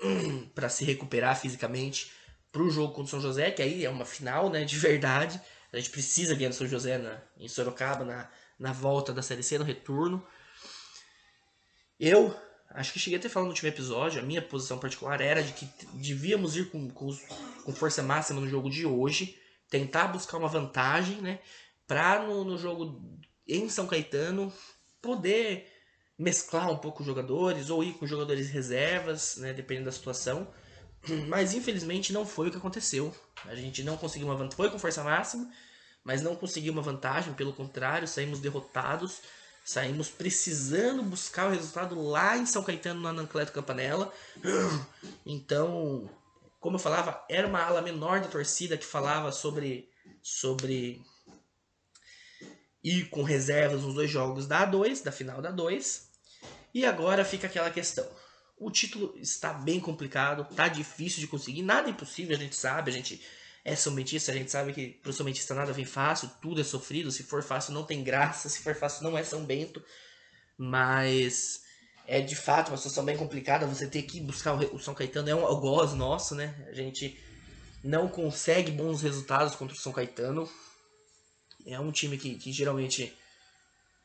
para 0.54 0.68
se 0.68 0.84
recuperar 0.84 1.38
fisicamente 1.38 2.12
para 2.52 2.62
o 2.62 2.70
jogo 2.70 2.92
contra 2.92 3.04
o 3.04 3.08
São 3.08 3.20
José, 3.20 3.50
que 3.50 3.62
aí 3.62 3.84
é 3.84 3.90
uma 3.90 4.04
final, 4.04 4.50
né, 4.50 4.64
de 4.64 4.76
verdade. 4.76 5.40
A 5.72 5.76
gente 5.76 5.90
precisa 5.90 6.34
ganhar 6.34 6.48
do 6.48 6.54
São 6.54 6.66
José 6.66 6.98
na, 6.98 7.22
em 7.36 7.48
Sorocaba 7.48 8.04
na, 8.04 8.28
na 8.58 8.72
volta 8.72 9.12
da 9.12 9.22
Série 9.22 9.42
C, 9.42 9.56
no 9.56 9.64
retorno. 9.64 10.26
Eu 11.98 12.34
acho 12.70 12.92
que 12.92 12.98
cheguei 12.98 13.18
a 13.18 13.22
ter 13.22 13.28
falado 13.28 13.46
no 13.46 13.52
último 13.52 13.68
episódio, 13.68 14.20
a 14.20 14.24
minha 14.24 14.42
posição 14.42 14.78
particular 14.78 15.20
era 15.20 15.42
de 15.42 15.52
que 15.52 15.68
devíamos 15.94 16.56
ir 16.56 16.70
com, 16.70 16.88
com, 16.90 17.16
com 17.64 17.72
força 17.72 18.02
máxima 18.02 18.40
no 18.40 18.48
jogo 18.48 18.70
de 18.70 18.86
hoje, 18.86 19.38
tentar 19.70 20.08
buscar 20.08 20.36
uma 20.36 20.48
vantagem, 20.48 21.22
né? 21.22 21.38
Pra 21.86 22.20
no, 22.22 22.44
no 22.44 22.58
jogo 22.58 23.00
em 23.46 23.68
São 23.68 23.86
Caetano 23.86 24.52
poder 25.00 25.66
mesclar 26.18 26.70
um 26.70 26.76
pouco 26.76 27.00
os 27.00 27.06
jogadores 27.06 27.70
ou 27.70 27.82
ir 27.82 27.94
com 27.94 28.06
jogadores 28.06 28.50
reservas, 28.50 29.36
né? 29.36 29.52
Dependendo 29.52 29.86
da 29.86 29.92
situação. 29.92 30.46
Mas 31.28 31.54
infelizmente 31.54 32.12
não 32.12 32.26
foi 32.26 32.48
o 32.48 32.50
que 32.50 32.58
aconteceu. 32.58 33.14
A 33.46 33.54
gente 33.54 33.82
não 33.82 33.96
conseguiu 33.96 34.26
uma 34.28 34.34
vantagem. 34.34 34.56
Foi 34.56 34.70
com 34.70 34.78
força 34.78 35.02
máxima, 35.02 35.50
mas 36.04 36.20
não 36.20 36.36
conseguiu 36.36 36.74
uma 36.74 36.82
vantagem. 36.82 37.32
Pelo 37.32 37.54
contrário, 37.54 38.06
saímos 38.06 38.38
derrotados. 38.38 39.22
Saímos 39.64 40.08
precisando 40.08 41.02
buscar 41.02 41.46
o 41.46 41.50
resultado 41.50 42.00
lá 42.02 42.36
em 42.36 42.44
São 42.44 42.62
Caetano, 42.62 43.00
no 43.00 43.08
Anancleto 43.08 43.52
Campanella. 43.52 44.12
Então, 45.24 46.10
como 46.60 46.76
eu 46.76 46.80
falava, 46.80 47.24
era 47.28 47.48
uma 47.48 47.62
ala 47.62 47.80
menor 47.80 48.20
da 48.20 48.28
torcida 48.28 48.76
que 48.76 48.84
falava 48.84 49.32
sobre, 49.32 49.88
sobre 50.22 51.02
ir 52.84 53.08
com 53.08 53.22
reservas 53.22 53.82
nos 53.82 53.94
dois 53.94 54.10
jogos 54.10 54.46
da 54.46 54.70
A2, 54.70 55.02
da 55.02 55.10
final 55.10 55.40
da 55.40 55.52
A2. 55.52 56.02
E 56.74 56.84
agora 56.84 57.24
fica 57.24 57.46
aquela 57.46 57.70
questão. 57.70 58.06
O 58.58 58.70
título 58.70 59.14
está 59.16 59.54
bem 59.54 59.80
complicado, 59.80 60.46
tá 60.54 60.68
difícil 60.68 61.20
de 61.20 61.26
conseguir, 61.26 61.62
nada 61.62 61.88
é 61.88 61.92
impossível, 61.92 62.36
a 62.36 62.38
gente 62.38 62.54
sabe, 62.54 62.90
a 62.90 62.94
gente 62.94 63.20
é 63.64 63.74
somentista, 63.74 64.30
a 64.30 64.34
gente 64.34 64.50
sabe 64.50 64.74
que 64.74 64.88
pro 65.02 65.14
somentista 65.14 65.54
nada 65.54 65.72
vem 65.72 65.86
fácil, 65.86 66.30
tudo 66.42 66.60
é 66.60 66.64
sofrido, 66.64 67.10
se 67.10 67.22
for 67.22 67.42
fácil 67.42 67.72
não 67.72 67.84
tem 67.84 68.04
graça, 68.04 68.48
se 68.50 68.62
for 68.62 68.74
fácil 68.74 69.02
não 69.02 69.16
é 69.16 69.24
São 69.24 69.44
Bento, 69.44 69.82
mas 70.58 71.62
é 72.10 72.20
de 72.20 72.34
fato 72.34 72.72
uma 72.72 72.76
situação 72.76 73.04
bem 73.04 73.16
complicada, 73.16 73.68
você 73.68 73.86
ter 73.86 74.02
que 74.02 74.20
buscar 74.20 74.54
o 74.54 74.80
São 74.80 74.92
Caetano 74.92 75.30
é 75.30 75.34
um 75.34 75.46
algoz 75.46 75.92
nosso, 75.92 76.34
né? 76.34 76.66
A 76.68 76.74
gente 76.74 77.16
não 77.84 78.08
consegue 78.08 78.72
bons 78.72 79.00
resultados 79.00 79.54
contra 79.54 79.76
o 79.76 79.78
São 79.78 79.92
Caetano, 79.92 80.50
é 81.64 81.78
um 81.78 81.92
time 81.92 82.18
que, 82.18 82.34
que 82.34 82.52
geralmente 82.52 83.16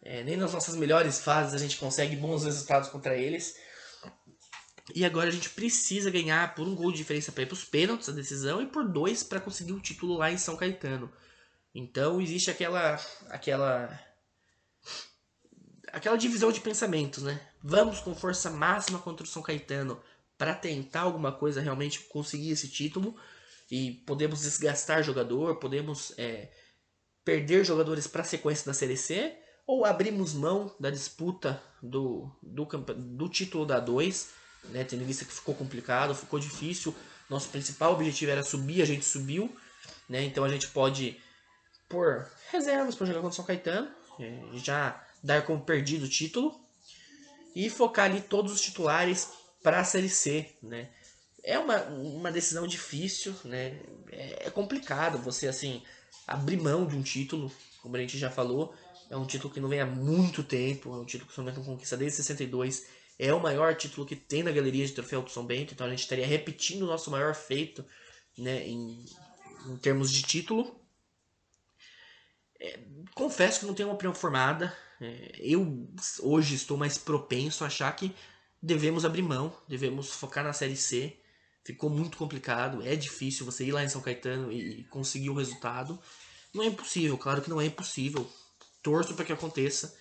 é, 0.03 0.23
nem 0.23 0.37
nas 0.37 0.53
nossas 0.53 0.75
melhores 0.75 1.19
fases 1.19 1.55
a 1.55 1.57
gente 1.57 1.77
consegue 1.77 2.15
bons 2.15 2.43
resultados 2.43 2.89
contra 2.89 3.17
eles. 3.17 3.55
E 4.93 5.03
agora 5.03 5.29
a 5.29 5.31
gente 5.31 5.49
precisa 5.49 6.11
ganhar 6.11 6.53
por 6.53 6.67
um 6.67 6.75
gol 6.75 6.91
de 6.91 6.99
diferença 6.99 7.31
para 7.31 7.41
ir 7.41 7.47
para 7.47 7.55
os 7.55 7.65
pênaltis 7.65 8.07
a 8.07 8.11
decisão 8.11 8.61
e 8.61 8.67
por 8.67 8.87
dois 8.87 9.23
para 9.23 9.39
conseguir 9.39 9.73
o 9.73 9.81
título 9.81 10.15
lá 10.15 10.31
em 10.31 10.37
São 10.37 10.55
Caetano. 10.55 11.11
Então 11.73 12.21
existe 12.21 12.51
aquela 12.51 13.03
aquela 13.31 13.99
aquela 15.91 16.17
divisão 16.17 16.51
de 16.51 16.59
pensamentos, 16.59 17.23
né? 17.23 17.41
Vamos 17.67 17.99
com 17.99 18.13
força 18.13 18.51
máxima 18.51 18.99
contra 18.99 19.23
o 19.23 19.27
São 19.27 19.41
Caetano 19.41 19.99
para 20.37 20.53
tentar 20.53 21.01
alguma 21.01 21.31
coisa 21.31 21.59
realmente 21.59 21.99
conseguir 22.01 22.51
esse 22.51 22.69
título 22.69 23.15
e 23.71 24.03
podemos 24.05 24.41
desgastar 24.41 25.01
jogador, 25.01 25.55
podemos 25.55 26.13
é, 26.15 26.51
perder 27.23 27.65
jogadores 27.65 28.05
para 28.05 28.21
a 28.21 28.23
sequência 28.23 28.67
da 28.67 28.73
Série 28.75 28.95
C 28.95 29.35
ou 29.65 29.83
abrimos 29.83 30.35
mão 30.35 30.75
da 30.79 30.91
disputa 30.91 31.59
do, 31.81 32.31
do, 32.39 32.65
do 32.65 33.27
título 33.27 33.65
da 33.65 33.79
2, 33.79 34.29
né, 34.65 34.83
tendo 34.83 35.01
em 35.01 35.07
vista 35.07 35.25
que 35.25 35.33
ficou 35.33 35.55
complicado, 35.55 36.13
ficou 36.13 36.37
difícil. 36.37 36.95
Nosso 37.27 37.49
principal 37.49 37.93
objetivo 37.93 38.31
era 38.31 38.43
subir, 38.43 38.83
a 38.83 38.85
gente 38.85 39.03
subiu, 39.03 39.51
né, 40.07 40.23
então 40.23 40.43
a 40.43 40.49
gente 40.49 40.67
pode 40.67 41.19
pôr 41.89 42.29
reservas 42.51 42.93
para 42.93 43.07
jogar 43.07 43.21
contra 43.21 43.33
o 43.33 43.35
São 43.35 43.45
Caetano, 43.45 43.89
é, 44.19 44.39
já 44.53 45.03
dar 45.23 45.43
como 45.43 45.65
perdido 45.65 46.05
o 46.05 46.09
título 46.09 46.63
e 47.55 47.69
focar 47.69 48.05
ali 48.05 48.21
todos 48.21 48.51
os 48.51 48.61
titulares 48.61 49.29
para 49.63 49.79
a 49.79 49.83
Série 49.83 50.09
C, 50.09 50.49
né? 50.61 50.89
É 51.43 51.57
uma, 51.57 51.81
uma 51.83 52.31
decisão 52.31 52.67
difícil, 52.67 53.33
né? 53.45 53.79
É, 54.11 54.47
é 54.47 54.49
complicado 54.49 55.17
você 55.19 55.47
assim 55.47 55.81
abrir 56.27 56.57
mão 56.57 56.85
de 56.85 56.95
um 56.95 57.01
título, 57.01 57.51
como 57.81 57.95
a 57.95 57.99
gente 57.99 58.17
já 58.17 58.29
falou. 58.29 58.75
É 59.09 59.15
um 59.15 59.25
título 59.25 59.53
que 59.53 59.59
não 59.59 59.69
vem 59.69 59.79
há 59.79 59.85
muito 59.85 60.43
tempo, 60.43 60.93
é 60.93 60.97
um 60.97 61.05
título 61.05 61.27
que 61.27 61.31
o 61.31 61.35
São 61.35 61.45
Bento 61.45 61.61
conquista 61.61 61.95
desde 61.95 62.17
62. 62.17 62.87
É 63.17 63.33
o 63.33 63.39
maior 63.39 63.75
título 63.75 64.05
que 64.05 64.15
tem 64.15 64.43
na 64.43 64.51
galeria 64.51 64.85
de 64.85 64.91
troféu 64.91 65.21
do 65.21 65.29
São 65.29 65.45
Bento, 65.45 65.73
então 65.73 65.87
a 65.87 65.89
gente 65.89 66.01
estaria 66.01 66.25
repetindo 66.25 66.83
o 66.83 66.87
nosso 66.87 67.09
maior 67.09 67.33
feito 67.33 67.85
né, 68.37 68.67
em, 68.67 69.05
em 69.67 69.77
termos 69.77 70.11
de 70.11 70.23
título. 70.23 70.79
É, 72.59 72.79
confesso 73.13 73.59
que 73.59 73.65
não 73.65 73.73
tenho 73.73 73.89
uma 73.89 73.95
opinião 73.95 74.13
formada. 74.13 74.75
É, 75.01 75.35
eu 75.39 75.89
hoje 76.21 76.55
estou 76.55 76.77
mais 76.77 76.97
propenso 76.97 77.63
a 77.63 77.67
achar 77.67 77.91
que 77.95 78.15
devemos 78.61 79.05
abrir 79.05 79.21
mão, 79.21 79.55
devemos 79.67 80.11
focar 80.11 80.43
na 80.43 80.53
Série 80.53 80.77
C 80.77 81.17
ficou 81.65 81.89
muito 81.89 82.17
complicado. 82.17 82.85
É 82.85 82.95
difícil 82.95 83.45
você 83.45 83.65
ir 83.65 83.71
lá 83.71 83.83
em 83.83 83.89
São 83.89 84.01
Caetano 84.01 84.51
e 84.51 84.83
conseguir 84.85 85.31
o 85.31 85.33
resultado. 85.33 85.99
Não 86.53 86.63
é 86.63 86.67
impossível, 86.67 87.17
claro 87.17 87.41
que 87.41 87.49
não 87.49 87.59
é 87.59 87.65
impossível. 87.65 88.29
Torço 88.83 89.15
para 89.15 89.25
que 89.25 89.33
aconteça. 89.33 89.97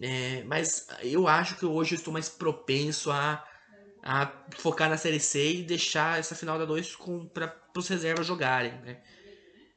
É, 0.00 0.42
mas 0.42 0.88
eu 1.02 1.28
acho 1.28 1.56
que 1.56 1.64
hoje 1.64 1.94
eu 1.94 1.98
estou 1.98 2.12
mais 2.12 2.28
propenso 2.28 3.12
a, 3.12 3.46
a 4.02 4.32
focar 4.58 4.90
na 4.90 4.98
Série 4.98 5.20
C 5.20 5.54
e 5.54 5.62
deixar 5.62 6.18
essa 6.18 6.34
final 6.34 6.58
da 6.58 6.64
2 6.64 6.98
para 7.32 7.56
os 7.76 7.86
reservas 7.86 8.26
jogarem. 8.26 8.72
Né? 8.80 9.00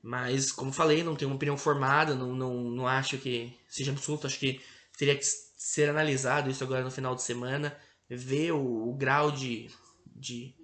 Mas, 0.01 0.51
como 0.51 0.71
falei, 0.71 1.03
não 1.03 1.15
tenho 1.15 1.29
uma 1.29 1.35
opinião 1.35 1.57
formada, 1.57 2.15
não, 2.15 2.33
não, 2.33 2.53
não 2.63 2.87
acho 2.87 3.17
que 3.17 3.53
seja 3.67 3.91
absoluto. 3.91 4.27
Acho 4.27 4.39
que 4.39 4.61
teria 4.97 5.15
que 5.15 5.25
ser 5.25 5.89
analisado 5.89 6.49
isso 6.49 6.63
agora 6.63 6.83
no 6.83 6.91
final 6.91 7.15
de 7.15 7.23
semana, 7.23 7.77
ver 8.09 8.51
o, 8.51 8.89
o 8.89 8.95
grau 8.95 9.31
de, 9.31 9.69
de 10.15 10.55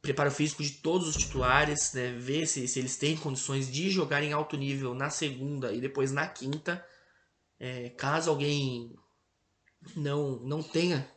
preparo 0.00 0.30
físico 0.30 0.62
de 0.62 0.70
todos 0.70 1.08
os 1.08 1.16
titulares, 1.16 1.92
né? 1.94 2.12
ver 2.12 2.46
se, 2.46 2.68
se 2.68 2.78
eles 2.78 2.96
têm 2.96 3.16
condições 3.16 3.70
de 3.70 3.90
jogar 3.90 4.22
em 4.22 4.32
alto 4.32 4.56
nível 4.56 4.94
na 4.94 5.10
segunda 5.10 5.72
e 5.72 5.80
depois 5.80 6.12
na 6.12 6.26
quinta. 6.26 6.84
É, 7.58 7.88
caso 7.90 8.30
alguém 8.30 8.94
não, 9.96 10.38
não 10.40 10.62
tenha 10.62 11.08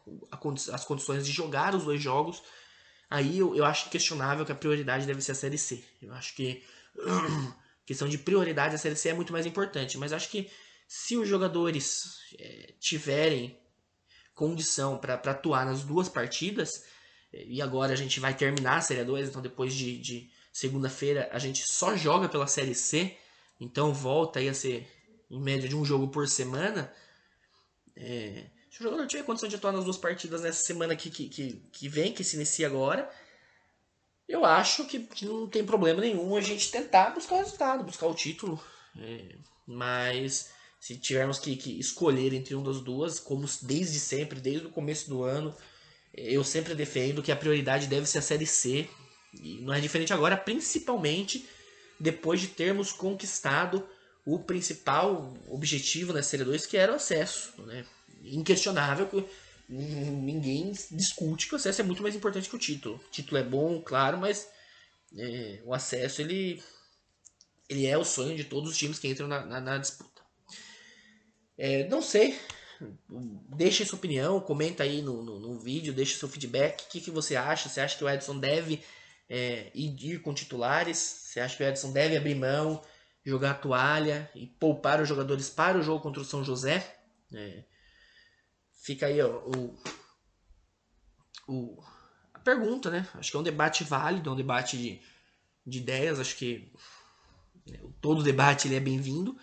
as 0.71 0.85
condições 0.85 1.25
de 1.25 1.31
jogar 1.31 1.75
os 1.75 1.83
dois 1.83 2.01
jogos, 2.01 2.41
aí 3.09 3.39
eu, 3.39 3.55
eu 3.55 3.65
acho 3.65 3.89
questionável 3.89 4.45
que 4.45 4.51
a 4.51 4.55
prioridade 4.55 5.05
deve 5.05 5.21
ser 5.21 5.31
a 5.31 5.35
Série 5.35 5.57
C. 5.57 5.83
Eu 6.01 6.13
acho 6.13 6.35
que 6.35 6.63
questão 7.85 8.07
de 8.07 8.17
prioridade 8.17 8.75
a 8.75 8.77
Série 8.77 8.95
C 8.95 9.09
é 9.09 9.13
muito 9.13 9.33
mais 9.33 9.45
importante, 9.45 9.97
mas 9.97 10.13
acho 10.13 10.29
que 10.29 10.49
se 10.87 11.17
os 11.17 11.27
jogadores 11.27 12.19
é, 12.39 12.73
tiverem 12.79 13.59
condição 14.33 14.97
para 14.97 15.15
atuar 15.15 15.65
nas 15.65 15.83
duas 15.83 16.07
partidas, 16.07 16.83
e 17.33 17.61
agora 17.61 17.93
a 17.93 17.95
gente 17.95 18.19
vai 18.19 18.35
terminar 18.35 18.77
a 18.77 18.81
Série 18.81 19.03
2, 19.03 19.29
então 19.29 19.41
depois 19.41 19.73
de, 19.73 19.97
de 19.99 20.31
segunda-feira 20.51 21.29
a 21.31 21.39
gente 21.39 21.63
só 21.71 21.95
joga 21.95 22.29
pela 22.29 22.47
Série 22.47 22.75
C, 22.75 23.17
então 23.59 23.93
volta 23.93 24.39
aí 24.39 24.47
a 24.47 24.53
ser 24.53 24.87
em 25.29 25.39
média 25.41 25.67
de 25.67 25.75
um 25.75 25.83
jogo 25.83 26.07
por 26.07 26.27
semana. 26.27 26.91
É, 27.95 28.45
se 28.69 28.79
o 28.79 28.83
jogador 28.83 29.07
tiver 29.07 29.23
condição 29.23 29.49
de 29.49 29.55
atuar 29.55 29.71
nas 29.71 29.83
duas 29.83 29.97
partidas 29.97 30.41
nessa 30.41 30.63
semana 30.63 30.95
que, 30.95 31.09
que, 31.09 31.27
que, 31.27 31.53
que 31.71 31.89
vem, 31.89 32.13
que 32.13 32.23
se 32.23 32.35
inicia 32.35 32.67
agora, 32.67 33.09
eu 34.27 34.43
acho 34.43 34.85
que, 34.85 34.99
que, 34.99 35.25
não 35.25 35.47
tem 35.47 35.65
problema 35.65 36.01
nenhum 36.01 36.35
a 36.35 36.41
gente 36.41 36.69
tentar 36.69 37.11
buscar 37.11 37.35
o 37.35 37.39
resultado, 37.39 37.83
buscar 37.83 38.07
o 38.07 38.13
título. 38.13 38.61
É, 38.99 39.35
mas 39.65 40.51
se 40.79 40.97
tivermos 40.97 41.39
que, 41.39 41.55
que, 41.55 41.79
escolher 41.79 42.33
entre 42.33 42.53
uma 42.55 42.65
das 42.65 42.81
duas, 42.81 43.19
como 43.19 43.47
desde 43.61 43.99
sempre, 43.99 44.39
desde 44.39 44.67
o 44.67 44.71
começo 44.71 45.09
do 45.09 45.23
ano, 45.23 45.55
eu 46.13 46.43
sempre 46.43 46.75
defendo 46.75 47.23
que 47.23 47.31
a 47.31 47.35
prioridade 47.35 47.87
deve 47.87 48.05
ser 48.05 48.19
a 48.19 48.21
Série 48.21 48.45
C. 48.45 48.89
E 49.33 49.61
não 49.61 49.73
é 49.73 49.79
diferente 49.79 50.13
agora, 50.13 50.35
principalmente 50.35 51.47
depois 51.99 52.41
de 52.41 52.47
termos 52.47 52.91
conquistado 52.91 53.87
o 54.25 54.39
principal 54.39 55.33
objetivo 55.47 56.11
na 56.11 56.21
Série 56.21 56.43
2, 56.43 56.65
que 56.65 56.75
era 56.75 56.91
o 56.91 56.95
acesso. 56.95 57.53
Né? 57.59 57.85
Inquestionável 58.23 59.07
ninguém 59.69 60.71
discute 60.91 61.47
que 61.47 61.53
o 61.53 61.57
acesso 61.57 61.81
é 61.81 61.83
muito 61.83 62.01
mais 62.01 62.15
importante 62.15 62.49
que 62.49 62.55
o 62.55 62.59
título. 62.59 62.95
O 62.95 63.11
título 63.11 63.37
é 63.37 63.43
bom, 63.43 63.81
claro, 63.81 64.17
mas 64.17 64.47
é, 65.17 65.61
o 65.65 65.73
acesso 65.73 66.21
ele, 66.21 66.63
ele 67.67 67.85
é 67.85 67.97
o 67.97 68.05
sonho 68.05 68.35
de 68.35 68.43
todos 68.43 68.71
os 68.71 68.77
times 68.77 68.99
que 68.99 69.07
entram 69.07 69.27
na, 69.27 69.45
na, 69.45 69.59
na 69.59 69.77
disputa. 69.77 70.21
É, 71.57 71.87
não 71.87 72.01
sei, 72.01 72.39
deixe 73.55 73.83
sua 73.83 73.97
opinião, 73.97 74.39
comenta 74.39 74.83
aí 74.83 75.01
no, 75.01 75.23
no, 75.23 75.39
no 75.39 75.59
vídeo, 75.59 75.93
deixe 75.93 76.17
seu 76.17 76.29
feedback. 76.29 76.83
O 76.83 76.87
que, 76.89 77.01
que 77.01 77.11
você 77.11 77.35
acha? 77.35 77.67
Você 77.67 77.81
acha 77.81 77.97
que 77.97 78.03
o 78.03 78.09
Edson 78.09 78.39
deve 78.39 78.83
é, 79.29 79.71
ir 79.73 80.21
com 80.21 80.33
titulares? 80.33 80.97
Você 80.97 81.39
acha 81.39 81.57
que 81.57 81.63
o 81.63 81.67
Edson 81.67 81.91
deve 81.91 82.15
abrir 82.15 82.35
mão, 82.35 82.81
jogar 83.25 83.51
a 83.51 83.55
toalha 83.55 84.29
e 84.35 84.45
poupar 84.45 85.01
os 85.01 85.09
jogadores 85.09 85.49
para 85.49 85.77
o 85.77 85.83
jogo 85.83 86.01
contra 86.01 86.21
o 86.21 86.25
São 86.25 86.43
José? 86.43 86.95
É, 87.33 87.63
Fica 88.77 89.07
aí 89.07 89.21
ó, 89.21 89.27
o, 89.27 89.77
o, 91.47 91.83
a 92.33 92.39
pergunta, 92.39 92.89
né? 92.89 93.07
Acho 93.15 93.31
que 93.31 93.37
é 93.37 93.39
um 93.39 93.43
debate 93.43 93.83
válido, 93.83 94.29
é 94.29 94.33
um 94.33 94.37
debate 94.37 94.77
de, 94.77 95.01
de 95.65 95.79
ideias. 95.79 96.19
Acho 96.19 96.35
que 96.35 96.71
né, 97.67 97.79
todo 97.99 98.23
debate 98.23 98.67
ele 98.67 98.75
é 98.75 98.79
bem-vindo. 98.79 99.37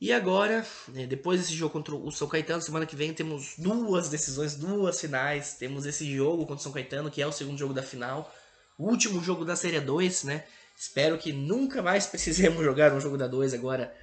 E 0.00 0.12
agora, 0.12 0.66
né, 0.88 1.06
depois 1.06 1.40
desse 1.40 1.54
jogo 1.54 1.72
contra 1.72 1.94
o 1.94 2.10
São 2.10 2.26
Caetano, 2.26 2.60
semana 2.60 2.84
que 2.84 2.96
vem 2.96 3.14
temos 3.14 3.54
duas 3.56 4.08
decisões, 4.08 4.56
duas 4.56 5.00
finais. 5.00 5.54
Temos 5.54 5.86
esse 5.86 6.12
jogo 6.16 6.44
contra 6.44 6.56
o 6.56 6.62
São 6.62 6.72
Caetano, 6.72 7.08
que 7.08 7.22
é 7.22 7.26
o 7.26 7.30
segundo 7.30 7.56
jogo 7.56 7.72
da 7.72 7.84
final. 7.84 8.34
O 8.76 8.88
último 8.88 9.22
jogo 9.22 9.44
da 9.44 9.54
Série 9.54 9.78
2, 9.78 10.24
né? 10.24 10.44
Espero 10.76 11.16
que 11.18 11.32
nunca 11.32 11.80
mais 11.80 12.04
precisemos 12.06 12.58
jogar 12.64 12.92
um 12.92 13.00
jogo 13.00 13.16
da 13.16 13.28
2 13.28 13.54
agora, 13.54 13.94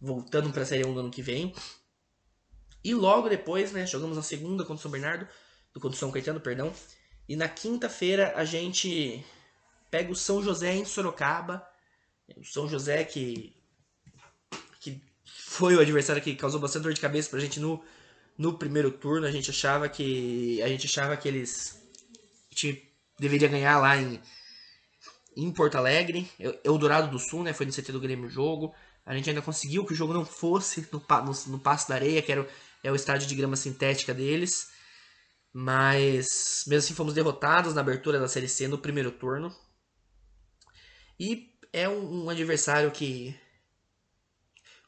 voltando 0.00 0.52
para 0.52 0.62
a 0.62 0.64
Série 0.64 0.86
1 0.86 0.92
no 0.92 1.00
ano 1.00 1.10
que 1.10 1.22
vem. 1.22 1.52
E 2.82 2.94
logo 2.94 3.28
depois, 3.28 3.72
né, 3.72 3.86
jogamos 3.86 4.16
na 4.16 4.22
segunda 4.22 4.64
contra 4.64 4.76
o 4.76 4.82
São 4.82 4.90
Bernardo, 4.90 5.26
contra 5.74 5.90
o 5.90 5.96
São 5.96 6.10
Caetano, 6.10 6.40
perdão. 6.40 6.72
E 7.28 7.36
na 7.36 7.48
quinta-feira 7.48 8.32
a 8.36 8.44
gente 8.44 9.24
pega 9.90 10.10
o 10.10 10.16
São 10.16 10.42
José 10.42 10.74
em 10.74 10.84
Sorocaba. 10.84 11.66
O 12.36 12.44
São 12.44 12.68
José 12.68 13.04
que, 13.04 13.54
que 14.80 15.00
foi 15.24 15.76
o 15.76 15.80
adversário 15.80 16.22
que 16.22 16.34
causou 16.34 16.60
bastante 16.60 16.84
dor 16.84 16.94
de 16.94 17.00
cabeça 17.00 17.30
pra 17.30 17.40
gente 17.40 17.60
no, 17.60 17.82
no 18.36 18.56
primeiro 18.58 18.90
turno. 18.90 19.26
A 19.26 19.30
gente 19.30 19.50
achava 19.50 19.88
que 19.88 20.62
a 20.62 20.68
gente 20.68 20.86
achava 20.86 21.16
que 21.16 21.28
eles 21.28 21.82
que 22.50 22.90
deveria 23.18 23.48
ganhar 23.48 23.78
lá 23.78 23.96
em, 23.96 24.20
em 25.36 25.50
Porto 25.52 25.76
Alegre, 25.76 26.28
Eldorado 26.64 27.10
do 27.10 27.18
Sul, 27.18 27.42
né? 27.42 27.52
Foi 27.52 27.66
no 27.66 27.72
CT 27.72 27.92
do 27.92 28.00
Grêmio 28.00 28.26
o 28.26 28.30
jogo. 28.30 28.74
A 29.04 29.14
gente 29.14 29.30
ainda 29.30 29.40
conseguiu 29.40 29.86
que 29.86 29.92
o 29.92 29.96
jogo 29.96 30.12
não 30.12 30.24
fosse 30.24 30.86
no, 30.92 30.98
no, 31.00 31.52
no 31.52 31.58
Passo 31.58 31.88
da 31.88 31.94
Areia, 31.94 32.20
que 32.20 32.30
era 32.30 32.46
é 32.82 32.90
o 32.90 32.96
estádio 32.96 33.26
de 33.26 33.34
grama 33.34 33.56
sintética 33.56 34.14
deles. 34.14 34.68
Mas 35.52 36.64
mesmo 36.66 36.84
assim 36.84 36.94
fomos 36.94 37.14
derrotados 37.14 37.74
na 37.74 37.80
abertura 37.80 38.18
da 38.18 38.28
Série 38.28 38.48
C 38.48 38.68
no 38.68 38.78
primeiro 38.78 39.10
turno. 39.10 39.54
E 41.18 41.54
é 41.72 41.88
um, 41.88 42.24
um 42.24 42.30
adversário 42.30 42.90
que, 42.90 43.38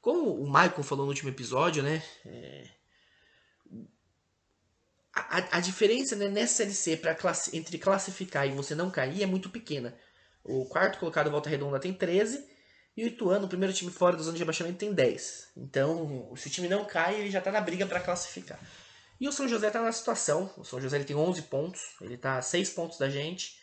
como 0.01 0.35
o 0.35 0.47
Michael 0.47 0.83
falou 0.83 1.05
no 1.05 1.11
último 1.11 1.31
episódio, 1.31 1.83
né? 1.83 2.03
É, 2.25 2.71
a, 5.13 5.57
a, 5.59 5.61
diferença 5.61 6.15
né, 6.15 6.29
nessa 6.29 6.55
Série 6.55 6.75
C 6.75 6.97
classe, 7.19 7.57
entre 7.57 7.79
classificar 7.79 8.47
e 8.47 8.53
você 8.53 8.75
não 8.75 8.91
cair 8.91 9.23
é 9.23 9.27
muito 9.27 9.51
pequena. 9.51 9.97
O 10.45 10.67
quarto 10.67 10.99
colocado 10.99 11.31
Volta 11.31 11.51
Redonda 11.51 11.81
tem 11.81 11.93
13 11.93 12.49
e 12.97 13.05
o 13.05 13.07
Ituano, 13.07 13.47
o 13.47 13.49
primeiro 13.49 13.75
time 13.75 13.91
fora 13.91 14.17
da 14.17 14.23
zona 14.23 14.35
de 14.35 14.41
rebaixamento, 14.41 14.79
tem 14.79 14.93
10. 14.93 15.53
Então, 15.57 16.33
se 16.37 16.49
o 16.49 16.51
time 16.51 16.69
não 16.69 16.85
cai, 16.85 17.21
ele 17.21 17.31
já 17.31 17.39
está 17.39 17.51
na 17.51 17.61
briga 17.61 17.87
para 17.87 18.01
classificar. 18.01 18.59
E 19.21 19.29
o 19.29 19.33
São 19.33 19.47
José 19.47 19.69
está 19.69 19.83
na 19.83 19.93
situação. 19.93 20.53
O 20.57 20.65
São 20.65 20.81
José 20.81 20.97
ele 20.97 21.05
tem 21.05 21.17
11 21.17 21.43
pontos. 21.43 21.81
Ele 22.01 22.15
está 22.15 22.39
a 22.39 22.43
6 22.43 22.71
pontos 22.71 22.99
da 22.99 23.09
gente. 23.09 23.59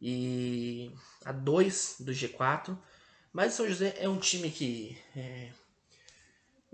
E 0.00 0.92
a 1.24 1.32
2 1.32 1.96
do 2.00 2.12
G4. 2.12 2.78
Mas 3.32 3.52
o 3.52 3.56
São 3.56 3.68
José 3.68 3.94
é 3.98 4.08
um 4.08 4.18
time 4.18 4.50
que 4.50 4.96
é, 5.14 5.50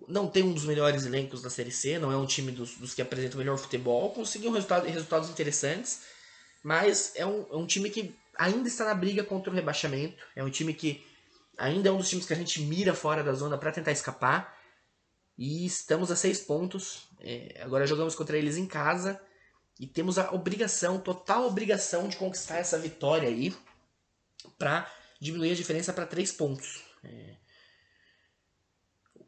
não 0.06 0.28
tem 0.28 0.42
um 0.42 0.52
dos 0.52 0.64
melhores 0.64 1.06
elencos 1.06 1.42
da 1.42 1.50
Série 1.50 1.70
C. 1.70 1.98
Não 1.98 2.12
é 2.12 2.16
um 2.16 2.26
time 2.26 2.52
dos, 2.52 2.76
dos 2.76 2.94
que 2.94 3.02
apresenta 3.02 3.34
o 3.34 3.38
melhor 3.38 3.56
futebol. 3.56 4.10
Conseguiu 4.10 4.52
resultado, 4.52 4.86
resultados 4.86 5.30
interessantes. 5.30 6.02
Mas 6.62 7.12
é 7.16 7.26
um, 7.26 7.46
é 7.50 7.56
um 7.56 7.66
time 7.66 7.90
que 7.90 8.14
ainda 8.36 8.68
está 8.68 8.84
na 8.84 8.94
briga 8.94 9.24
contra 9.24 9.50
o 9.50 9.54
rebaixamento. 9.54 10.22
É 10.36 10.44
um 10.44 10.50
time 10.50 10.74
que 10.74 11.04
Ainda 11.58 11.88
é 11.88 11.92
um 11.92 11.98
dos 11.98 12.08
times 12.08 12.26
que 12.26 12.32
a 12.32 12.36
gente 12.36 12.62
mira 12.62 12.94
fora 12.94 13.22
da 13.22 13.32
zona 13.32 13.58
para 13.58 13.72
tentar 13.72 13.92
escapar. 13.92 14.58
E 15.36 15.66
estamos 15.66 16.10
a 16.10 16.16
seis 16.16 16.40
pontos. 16.40 17.08
É, 17.20 17.60
agora 17.62 17.86
jogamos 17.86 18.14
contra 18.14 18.36
eles 18.36 18.56
em 18.56 18.66
casa. 18.66 19.20
E 19.78 19.86
temos 19.86 20.18
a 20.18 20.32
obrigação, 20.32 21.00
total 21.00 21.46
obrigação 21.46 22.08
de 22.08 22.16
conquistar 22.16 22.58
essa 22.58 22.78
vitória 22.78 23.28
aí. 23.28 23.54
Para 24.58 24.90
diminuir 25.20 25.52
a 25.52 25.56
diferença 25.56 25.92
para 25.92 26.06
três 26.06 26.32
pontos. 26.32 26.82
É, 27.04 27.36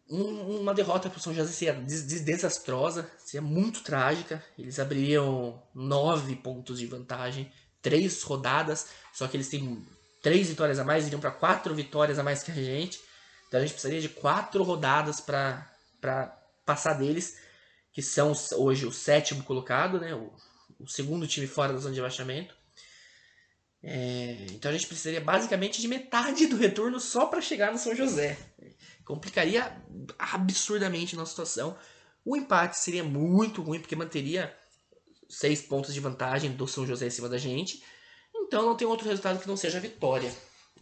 um, 0.09 0.61
uma 0.61 0.75
derrota 0.75 1.09
para 1.09 1.19
o 1.19 1.21
São 1.21 1.35
José 1.35 1.53
seria 1.53 1.75
desastrosa, 1.75 3.11
seria 3.19 3.43
muito 3.43 3.83
trágica. 3.83 4.45
Eles 4.59 4.79
abririam 4.79 5.63
nove 5.75 6.37
pontos 6.37 6.79
de 6.79 6.87
vantagem, 6.87 7.51
três 7.81 8.23
rodadas, 8.23 8.89
só 9.13 9.27
que 9.27 9.37
eles 9.37 9.49
têm 9.49 9.87
três 10.25 10.49
vitórias 10.49 10.79
a 10.79 10.85
mais, 10.85 11.07
iriam 11.07 11.21
para 11.21 11.31
quatro 11.31 11.75
vitórias 11.75 12.19
a 12.19 12.23
mais 12.23 12.43
que 12.43 12.51
a 12.51 12.55
gente. 12.55 12.99
Então 13.47 13.61
a 13.61 13.63
gente 13.63 13.75
precisaria 13.75 14.01
de 14.01 14.09
quatro 14.09 14.65
rodadas 14.65 15.21
para 15.21 15.71
passar 16.65 16.95
deles, 16.95 17.39
que 17.93 18.01
são 18.01 18.33
hoje 18.57 18.87
o 18.87 18.93
sétimo 18.93 19.45
colocado, 19.45 20.01
né? 20.01 20.15
o, 20.15 20.33
o 20.81 20.89
segundo 20.89 21.27
time 21.27 21.47
fora 21.47 21.75
da 21.75 21.79
zona 21.79 21.93
de 21.93 22.01
abaixamento. 22.01 22.57
É, 23.83 24.47
então 24.53 24.71
a 24.71 24.75
gente 24.75 24.87
precisaria 24.87 25.21
basicamente 25.21 25.79
de 25.79 25.87
metade 25.87 26.47
do 26.47 26.57
retorno 26.57 26.99
só 26.99 27.27
para 27.27 27.43
chegar 27.43 27.71
no 27.71 27.79
São 27.79 27.95
José. 27.95 28.39
Complicaria 29.05 29.77
absurdamente 30.19 31.15
nossa 31.15 31.33
situação. 31.33 31.77
O 32.25 32.35
empate 32.35 32.79
seria 32.79 33.05
muito 33.05 33.61
ruim, 33.61 33.79
porque 33.79 33.95
manteria 33.95 34.57
seis 35.29 35.61
pontos 35.61 35.93
de 35.93 36.01
vantagem 36.01 36.53
do 36.53 36.67
São 36.67 36.87
José 36.87 37.09
em 37.09 37.11
cima 37.11 37.29
da 37.29 37.37
gente. 37.37 37.85
Então 38.47 38.63
não 38.63 38.77
tem 38.77 38.87
outro 38.87 39.09
resultado 39.09 39.41
que 39.41 39.49
não 39.49 39.57
seja 39.57 39.81
vitória. 39.81 40.33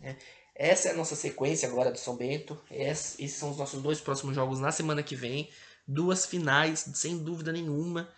Né? 0.01 0.17
Essa 0.55 0.89
é 0.89 0.93
a 0.93 0.97
nossa 0.97 1.17
sequência 1.17 1.69
agora 1.69 1.91
do 1.91 1.99
São 1.99 2.17
Bento. 2.17 2.59
Esses 2.71 3.33
são 3.33 3.51
os 3.51 3.57
nossos 3.57 3.83
dois 3.83 4.01
próximos 4.01 4.35
jogos 4.35 4.61
na 4.61 4.71
semana 4.71 5.03
que 5.03 5.17
vem. 5.17 5.49
Duas 5.87 6.27
finais, 6.27 6.91
sem 6.95 7.19
dúvida 7.19 7.53
nenhuma. 7.53 8.09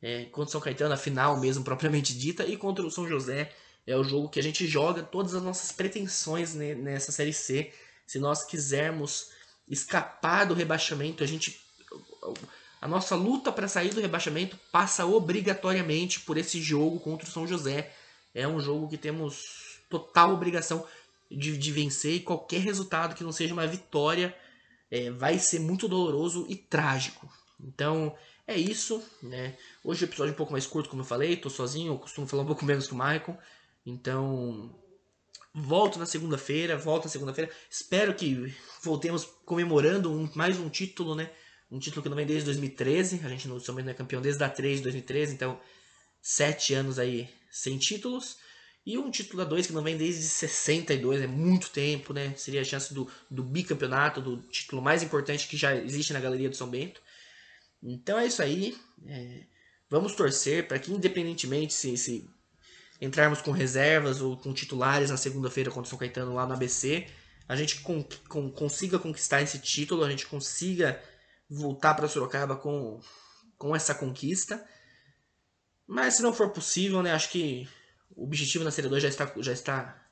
É, 0.00 0.26
contra 0.26 0.48
o 0.48 0.52
São 0.52 0.60
Caetano, 0.60 0.94
a 0.94 0.98
final 0.98 1.38
mesmo, 1.38 1.64
propriamente 1.64 2.16
dita. 2.16 2.44
E 2.44 2.56
contra 2.56 2.86
o 2.86 2.90
São 2.90 3.08
José, 3.08 3.50
é 3.86 3.96
o 3.96 4.04
jogo 4.04 4.28
que 4.28 4.38
a 4.38 4.42
gente 4.42 4.66
joga 4.66 5.02
todas 5.02 5.34
as 5.34 5.42
nossas 5.42 5.72
pretensões 5.72 6.54
nessa 6.54 7.10
Série 7.10 7.32
C. 7.32 7.72
Se 8.06 8.18
nós 8.18 8.44
quisermos 8.44 9.30
escapar 9.66 10.44
do 10.44 10.54
rebaixamento, 10.54 11.24
a 11.24 11.26
gente... 11.26 11.60
A 12.80 12.86
nossa 12.86 13.16
luta 13.16 13.50
para 13.50 13.66
sair 13.66 13.92
do 13.92 14.00
rebaixamento 14.00 14.56
passa 14.70 15.04
obrigatoriamente 15.04 16.20
por 16.20 16.36
esse 16.36 16.62
jogo 16.62 17.00
contra 17.00 17.26
o 17.26 17.30
São 17.30 17.46
José. 17.46 17.92
É 18.34 18.46
um 18.46 18.60
jogo 18.60 18.88
que 18.88 18.96
temos 18.96 19.80
total 19.88 20.32
obrigação 20.32 20.86
de, 21.30 21.56
de 21.56 21.72
vencer 21.72 22.14
e 22.14 22.20
qualquer 22.20 22.60
resultado 22.60 23.14
que 23.14 23.24
não 23.24 23.32
seja 23.32 23.52
uma 23.52 23.66
vitória 23.66 24.34
é, 24.90 25.10
vai 25.10 25.38
ser 25.38 25.60
muito 25.60 25.88
doloroso 25.88 26.46
e 26.48 26.56
trágico. 26.56 27.30
Então 27.60 28.14
é 28.46 28.56
isso. 28.56 29.02
Né? 29.22 29.56
Hoje 29.84 30.04
o 30.04 30.06
episódio 30.06 30.30
é 30.30 30.34
um 30.34 30.36
pouco 30.36 30.52
mais 30.52 30.66
curto, 30.66 30.88
como 30.88 31.02
eu 31.02 31.06
falei, 31.06 31.36
tô 31.36 31.50
sozinho, 31.50 31.92
eu 31.92 31.98
costumo 31.98 32.26
falar 32.26 32.42
um 32.42 32.46
pouco 32.46 32.64
menos 32.66 32.86
que 32.86 32.94
o 32.94 32.96
Michael. 32.96 33.38
Então 33.84 34.74
volto 35.54 35.98
na 35.98 36.06
segunda-feira, 36.06 36.76
volto 36.76 37.04
na 37.04 37.10
segunda-feira. 37.10 37.50
Espero 37.70 38.14
que 38.14 38.54
voltemos 38.82 39.24
comemorando 39.44 40.12
um, 40.12 40.28
mais 40.34 40.58
um 40.58 40.68
título, 40.68 41.14
né? 41.14 41.30
Um 41.70 41.78
título 41.78 42.02
que 42.02 42.08
não 42.08 42.16
vem 42.16 42.26
desde 42.26 42.46
2013. 42.46 43.20
A 43.24 43.28
gente 43.28 43.48
no 43.48 43.60
São 43.60 43.74
Bento 43.74 43.86
não 43.86 43.92
é 43.92 43.94
campeão 43.94 44.22
desde 44.22 44.42
a 44.42 44.48
3 44.48 44.78
de 44.78 44.84
2013, 44.84 45.34
então 45.34 45.60
sete 46.20 46.74
anos 46.74 46.98
aí 46.98 47.28
sem 47.50 47.78
títulos. 47.78 48.38
E 48.84 48.96
um 48.96 49.10
título 49.10 49.42
da 49.42 49.44
2 49.44 49.66
que 49.66 49.72
não 49.72 49.82
vem 49.82 49.96
desde 49.96 50.22
62, 50.22 51.20
é 51.20 51.26
muito 51.26 51.70
tempo, 51.70 52.12
né? 52.12 52.32
Seria 52.36 52.62
a 52.62 52.64
chance 52.64 52.94
do, 52.94 53.10
do 53.30 53.42
bicampeonato, 53.42 54.20
do 54.20 54.38
título 54.48 54.80
mais 54.80 55.02
importante 55.02 55.46
que 55.46 55.56
já 55.56 55.76
existe 55.76 56.12
na 56.12 56.20
Galeria 56.20 56.48
do 56.48 56.56
São 56.56 56.70
Bento. 56.70 57.00
Então 57.82 58.18
é 58.18 58.26
isso 58.26 58.42
aí. 58.42 58.76
É, 59.06 59.42
vamos 59.90 60.14
torcer 60.14 60.66
para 60.66 60.78
que, 60.78 60.90
independentemente 60.90 61.74
se, 61.74 61.96
se 61.98 62.28
entrarmos 63.00 63.42
com 63.42 63.50
reservas 63.50 64.20
ou 64.20 64.36
com 64.36 64.52
titulares 64.52 65.10
na 65.10 65.16
segunda-feira 65.16 65.70
contra 65.70 65.86
o 65.86 65.90
São 65.90 65.98
Caetano 65.98 66.34
lá 66.34 66.46
no 66.46 66.54
ABC, 66.54 67.06
a 67.46 67.56
gente 67.56 67.80
con 67.80 68.02
con 68.28 68.50
consiga 68.50 68.98
conquistar 68.98 69.42
esse 69.42 69.58
título, 69.58 70.04
a 70.04 70.10
gente 70.10 70.26
consiga 70.26 71.02
voltar 71.48 71.94
para 71.94 72.08
Sorocaba 72.08 72.56
com, 72.56 73.00
com 73.56 73.74
essa 73.74 73.94
conquista. 73.94 74.62
Mas 75.88 76.16
se 76.16 76.22
não 76.22 76.34
for 76.34 76.50
possível, 76.50 77.02
né, 77.02 77.12
acho 77.12 77.30
que 77.30 77.66
o 78.14 78.24
objetivo 78.24 78.62
na 78.62 78.70
Série 78.70 78.88
2 78.88 79.02
já 79.02 79.08
está, 79.08 79.32
já 79.38 79.52
está 79.52 80.06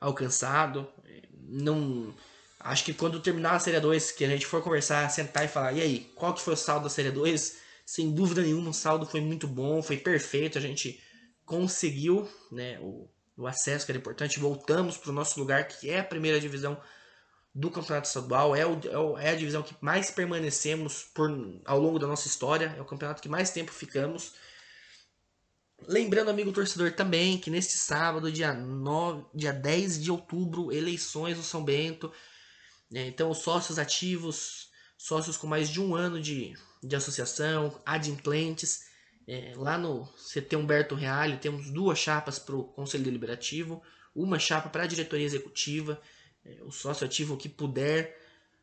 alcançado. 0.00 0.88
Não, 1.32 2.12
acho 2.58 2.84
que 2.84 2.92
quando 2.92 3.20
terminar 3.20 3.52
a 3.52 3.60
Série 3.60 3.78
2, 3.78 4.10
que 4.10 4.24
a 4.24 4.28
gente 4.28 4.46
for 4.46 4.60
conversar, 4.60 5.08
sentar 5.08 5.44
e 5.44 5.48
falar, 5.48 5.72
e 5.74 5.80
aí, 5.80 6.10
qual 6.16 6.34
que 6.34 6.42
foi 6.42 6.54
o 6.54 6.56
saldo 6.56 6.84
da 6.84 6.90
Série 6.90 7.12
2? 7.12 7.58
Sem 7.86 8.12
dúvida 8.12 8.42
nenhuma, 8.42 8.70
o 8.70 8.74
saldo 8.74 9.06
foi 9.06 9.20
muito 9.20 9.46
bom, 9.46 9.80
foi 9.80 9.96
perfeito, 9.96 10.58
a 10.58 10.60
gente 10.60 11.00
conseguiu 11.44 12.28
né, 12.50 12.78
o, 12.80 13.08
o 13.36 13.46
acesso 13.46 13.86
que 13.86 13.92
era 13.92 13.98
importante, 13.98 14.40
voltamos 14.40 14.96
para 14.96 15.10
o 15.10 15.14
nosso 15.14 15.38
lugar, 15.38 15.68
que 15.68 15.88
é 15.88 16.00
a 16.00 16.04
primeira 16.04 16.40
divisão 16.40 16.80
do 17.54 17.70
Campeonato 17.70 18.08
Estadual, 18.08 18.56
é, 18.56 18.66
o, 18.66 19.18
é, 19.18 19.26
é 19.26 19.30
a 19.30 19.36
divisão 19.36 19.62
que 19.62 19.74
mais 19.80 20.10
permanecemos 20.10 21.04
por, 21.14 21.30
ao 21.64 21.78
longo 21.78 21.98
da 21.98 22.08
nossa 22.08 22.26
história, 22.26 22.74
é 22.76 22.80
o 22.80 22.84
campeonato 22.84 23.22
que 23.22 23.28
mais 23.28 23.50
tempo 23.50 23.70
ficamos. 23.72 24.34
Lembrando, 25.86 26.30
amigo 26.30 26.52
torcedor, 26.52 26.92
também 26.92 27.38
que 27.38 27.50
neste 27.50 27.76
sábado, 27.76 28.30
dia, 28.30 28.52
9, 28.52 29.24
dia 29.34 29.52
10 29.52 30.02
de 30.02 30.10
outubro, 30.10 30.72
eleições 30.72 31.36
no 31.36 31.42
São 31.42 31.64
Bento. 31.64 32.12
É, 32.92 33.06
então, 33.06 33.32
sócios 33.34 33.78
ativos, 33.78 34.68
sócios 34.96 35.36
com 35.36 35.46
mais 35.46 35.68
de 35.68 35.80
um 35.80 35.94
ano 35.94 36.20
de, 36.20 36.54
de 36.82 36.96
associação, 36.96 37.80
adimplentes. 37.84 38.88
É, 39.26 39.52
lá 39.56 39.78
no 39.78 40.06
CT 40.16 40.56
Humberto 40.56 40.94
Reale 40.94 41.36
temos 41.36 41.70
duas 41.70 41.98
chapas 41.98 42.38
para 42.38 42.56
o 42.56 42.64
Conselho 42.64 43.04
Deliberativo, 43.04 43.82
uma 44.14 44.38
chapa 44.38 44.68
para 44.68 44.84
a 44.84 44.86
diretoria 44.86 45.26
executiva. 45.26 46.00
É, 46.44 46.62
o 46.62 46.70
sócio 46.70 47.06
ativo 47.06 47.36
que 47.36 47.48
puder 47.48 48.18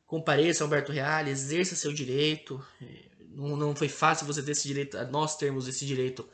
compareça 0.06 0.64
ao 0.64 0.68
Humberto 0.68 0.92
Reale, 0.92 1.32
exerça 1.32 1.76
seu 1.76 1.92
direito. 1.92 2.64
É, 2.82 3.06
não, 3.30 3.56
não 3.56 3.76
foi 3.76 3.90
fácil 3.90 4.26
você 4.26 4.42
ter 4.42 4.52
esse 4.52 4.68
direito, 4.68 4.98
nós 5.12 5.38
termos 5.38 5.68
esse 5.68 5.86
direito 5.86 6.28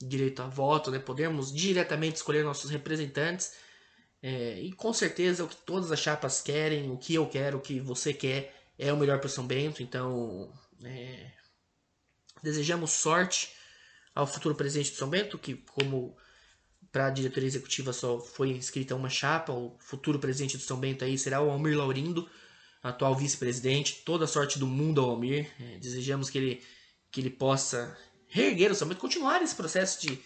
direito 0.00 0.42
a 0.42 0.46
voto, 0.46 0.90
né? 0.90 0.98
Podemos 0.98 1.52
diretamente 1.52 2.16
escolher 2.16 2.44
nossos 2.44 2.70
representantes. 2.70 3.54
É, 4.22 4.60
e 4.60 4.72
com 4.72 4.92
certeza 4.92 5.44
o 5.44 5.48
que 5.48 5.56
todas 5.56 5.92
as 5.92 6.00
chapas 6.00 6.40
querem, 6.40 6.90
o 6.90 6.98
que 6.98 7.14
eu 7.14 7.26
quero, 7.28 7.58
o 7.58 7.60
que 7.60 7.80
você 7.80 8.12
quer, 8.12 8.54
é 8.78 8.92
o 8.92 8.96
melhor 8.96 9.20
para 9.20 9.28
São 9.28 9.46
Bento. 9.46 9.82
Então, 9.82 10.52
é, 10.84 11.30
desejamos 12.42 12.90
sorte 12.90 13.50
ao 14.14 14.26
futuro 14.26 14.54
presidente 14.54 14.90
de 14.90 14.96
São 14.96 15.08
Bento, 15.08 15.38
que 15.38 15.54
como 15.54 16.16
para 16.90 17.08
a 17.08 17.10
diretoria 17.10 17.46
executiva 17.46 17.92
só 17.92 18.18
foi 18.18 18.50
inscrita 18.50 18.94
uma 18.94 19.10
chapa, 19.10 19.52
o 19.52 19.76
futuro 19.78 20.18
presidente 20.18 20.56
de 20.56 20.64
São 20.64 20.78
Bento 20.78 21.04
aí 21.04 21.18
será 21.18 21.42
o 21.42 21.50
Almir 21.50 21.76
Laurindo, 21.76 22.28
atual 22.82 23.14
vice-presidente. 23.14 24.02
Toda 24.04 24.26
sorte 24.26 24.58
do 24.58 24.66
mundo 24.66 25.00
ao 25.00 25.10
Almir. 25.10 25.50
É, 25.60 25.78
desejamos 25.78 26.30
que 26.30 26.38
ele, 26.38 26.64
que 27.10 27.20
ele 27.20 27.30
possa 27.30 27.96
reerguer 28.28 28.70
o 28.70 28.74
São 28.74 28.88
Bento, 28.88 29.00
continuar 29.00 29.42
esse 29.42 29.54
processo 29.54 30.00
de, 30.00 30.18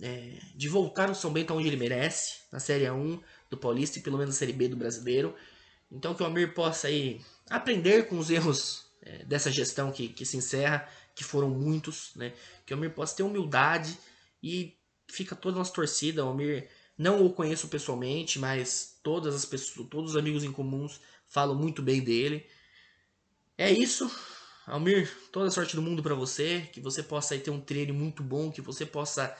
é, 0.00 0.38
de 0.54 0.68
voltar 0.68 1.10
o 1.10 1.14
São 1.14 1.32
Bento 1.32 1.52
aonde 1.52 1.68
ele 1.68 1.76
merece, 1.76 2.38
na 2.52 2.58
Série 2.58 2.84
A1 2.84 3.20
do 3.50 3.56
Paulista 3.56 3.98
e 3.98 4.02
pelo 4.02 4.18
menos 4.18 4.34
na 4.34 4.38
Série 4.38 4.52
B 4.52 4.68
do 4.68 4.76
Brasileiro. 4.76 5.34
Então 5.90 6.14
que 6.14 6.22
o 6.22 6.26
Almir 6.26 6.54
possa 6.54 6.88
aí 6.88 7.20
aprender 7.48 8.08
com 8.08 8.18
os 8.18 8.30
erros 8.30 8.86
é, 9.02 9.24
dessa 9.24 9.50
gestão 9.50 9.92
que, 9.92 10.08
que 10.08 10.24
se 10.24 10.36
encerra, 10.36 10.88
que 11.14 11.22
foram 11.22 11.50
muitos, 11.50 12.12
né? 12.16 12.32
Que 12.66 12.72
o 12.72 12.76
Almir 12.76 12.92
possa 12.92 13.16
ter 13.16 13.22
humildade 13.22 13.96
e 14.42 14.76
fica 15.08 15.36
toda 15.36 15.56
a 15.56 15.58
nossa 15.58 15.72
torcida. 15.72 16.24
O 16.24 16.28
Almir 16.28 16.68
não 16.96 17.24
o 17.24 17.32
conheço 17.32 17.68
pessoalmente, 17.68 18.38
mas 18.38 18.98
todas 19.02 19.34
as 19.34 19.44
pessoas, 19.44 19.88
todos 19.88 20.12
os 20.12 20.16
amigos 20.16 20.42
em 20.42 20.52
comuns 20.52 21.00
falam 21.26 21.54
muito 21.54 21.82
bem 21.82 22.00
dele. 22.00 22.46
É 23.56 23.70
isso. 23.70 24.10
Almir, 24.66 25.10
toda 25.30 25.48
a 25.48 25.50
sorte 25.50 25.76
do 25.76 25.82
mundo 25.82 26.02
para 26.02 26.14
você, 26.14 26.68
que 26.72 26.80
você 26.80 27.02
possa 27.02 27.34
aí, 27.34 27.40
ter 27.40 27.50
um 27.50 27.60
treino 27.60 27.92
muito 27.92 28.22
bom, 28.22 28.50
que 28.50 28.62
você 28.62 28.86
possa 28.86 29.36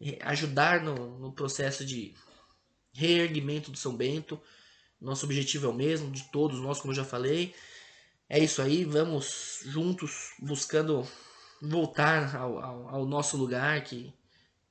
eh, 0.00 0.18
ajudar 0.22 0.82
no, 0.82 1.18
no 1.18 1.32
processo 1.32 1.84
de 1.84 2.14
reerguimento 2.92 3.70
do 3.70 3.78
São 3.78 3.96
Bento. 3.96 4.40
Nosso 5.00 5.24
objetivo 5.24 5.66
é 5.66 5.70
o 5.70 5.74
mesmo, 5.74 6.10
de 6.10 6.24
todos 6.30 6.60
nós, 6.60 6.80
como 6.80 6.92
eu 6.92 6.96
já 6.96 7.04
falei. 7.04 7.54
É 8.28 8.38
isso 8.38 8.60
aí, 8.60 8.84
vamos 8.84 9.60
juntos 9.64 10.32
buscando 10.38 11.06
voltar 11.62 12.36
ao, 12.36 12.58
ao, 12.58 12.88
ao 12.88 13.06
nosso 13.06 13.36
lugar 13.36 13.82
que 13.82 14.12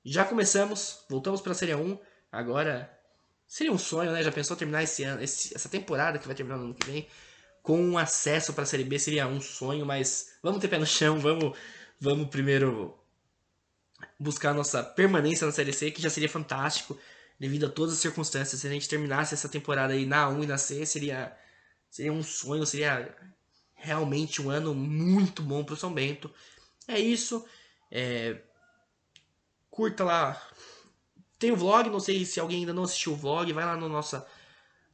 já 0.04 0.24
começamos, 0.24 1.04
voltamos 1.10 1.42
para 1.42 1.54
a 1.54 1.56
Série 1.56 1.74
1, 1.74 1.98
agora 2.32 2.92
seria 3.48 3.74
um 3.74 3.78
sonho, 3.78 4.12
né? 4.12 4.22
Já 4.22 4.32
pensou 4.32 4.56
terminar 4.56 4.84
esse 4.84 5.04
ano, 5.04 5.24
esse, 5.24 5.56
essa 5.56 5.68
temporada 5.68 6.20
que 6.20 6.28
vai 6.28 6.36
terminar 6.36 6.58
no 6.58 6.66
ano 6.66 6.76
que 6.76 6.86
vem? 6.86 7.08
Com 7.66 7.82
um 7.82 7.98
acesso 7.98 8.54
para 8.54 8.62
a 8.62 8.68
Série 8.68 8.84
B 8.84 9.00
seria 9.00 9.28
um 9.28 9.42
sonho, 9.42 9.88
mas 9.88 10.38
vamos 10.44 10.62
ter 10.62 10.68
pé 10.68 10.78
no 10.78 10.86
chão, 10.86 11.20
vamos, 11.20 11.58
vamos 12.00 12.30
primeiro 12.30 12.96
buscar 14.20 14.52
a 14.52 14.54
nossa 14.54 14.84
permanência 14.84 15.48
na 15.48 15.52
Série 15.52 15.74
C, 15.74 15.90
que 15.90 16.00
já 16.00 16.12
seria 16.12 16.30
fantástico, 16.30 16.96
devido 17.40 17.66
a 17.66 17.70
todas 17.70 17.96
as 17.96 18.00
circunstâncias. 18.00 18.62
Se 18.62 18.68
a 18.68 18.70
gente 18.70 18.88
terminasse 18.88 19.34
essa 19.34 19.50
temporada 19.50 19.94
aí 19.94 20.06
na 20.06 20.30
1 20.30 20.44
e 20.44 20.46
na 20.46 20.60
C, 20.60 20.86
seria, 20.86 21.36
seria 21.90 22.14
um 22.14 22.22
sonho, 22.22 22.68
seria 22.68 23.12
realmente 23.74 24.44
um 24.44 24.52
ano 24.52 24.76
muito 24.76 25.42
bom 25.42 25.64
para 25.64 25.74
o 25.74 25.78
São 25.78 25.92
Bento. 25.92 26.30
É 26.88 27.00
isso. 27.00 27.44
É... 27.90 28.42
Curta 29.72 30.04
lá. 30.04 30.40
Tem 31.40 31.52
o 31.52 31.58
vlog, 31.58 31.90
não 31.90 32.00
sei 32.00 32.26
se 32.26 32.40
alguém 32.40 32.60
ainda 32.60 32.74
não 32.74 32.84
assistiu 32.84 33.14
o 33.14 33.18
vlog, 33.18 33.52
vai 33.52 33.66
lá 33.66 33.76
no 33.76 33.90
nossa 33.90 34.24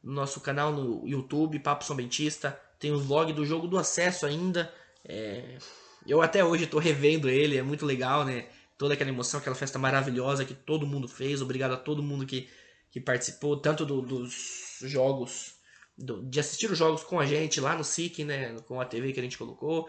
no 0.02 0.12
nosso 0.12 0.40
canal 0.40 0.72
no 0.72 1.06
YouTube, 1.06 1.58
Papo 1.58 1.84
São 1.84 1.96
Bentista. 1.96 2.58
Tem 2.78 2.90
os 2.90 3.04
vlogs 3.04 3.34
do 3.34 3.44
jogo 3.44 3.68
do 3.68 3.78
acesso 3.78 4.26
ainda. 4.26 4.72
É... 5.04 5.58
Eu 6.06 6.20
até 6.20 6.44
hoje 6.44 6.64
estou 6.64 6.80
revendo 6.80 7.28
ele, 7.28 7.56
é 7.56 7.62
muito 7.62 7.86
legal, 7.86 8.24
né? 8.24 8.46
Toda 8.76 8.94
aquela 8.94 9.10
emoção, 9.10 9.38
aquela 9.38 9.54
festa 9.54 9.78
maravilhosa 9.78 10.44
que 10.44 10.54
todo 10.54 10.86
mundo 10.86 11.06
fez. 11.06 11.40
Obrigado 11.40 11.72
a 11.72 11.76
todo 11.76 12.02
mundo 12.02 12.26
que, 12.26 12.48
que 12.90 13.00
participou, 13.00 13.56
tanto 13.56 13.86
do, 13.86 14.02
dos 14.02 14.80
jogos, 14.82 15.54
do, 15.96 16.22
de 16.24 16.40
assistir 16.40 16.70
os 16.70 16.76
jogos 16.76 17.04
com 17.04 17.20
a 17.20 17.26
gente 17.26 17.60
lá 17.60 17.76
no 17.76 17.84
SIC, 17.84 18.24
né? 18.24 18.56
Com 18.66 18.80
a 18.80 18.84
TV 18.84 19.12
que 19.12 19.20
a 19.20 19.22
gente 19.22 19.38
colocou. 19.38 19.88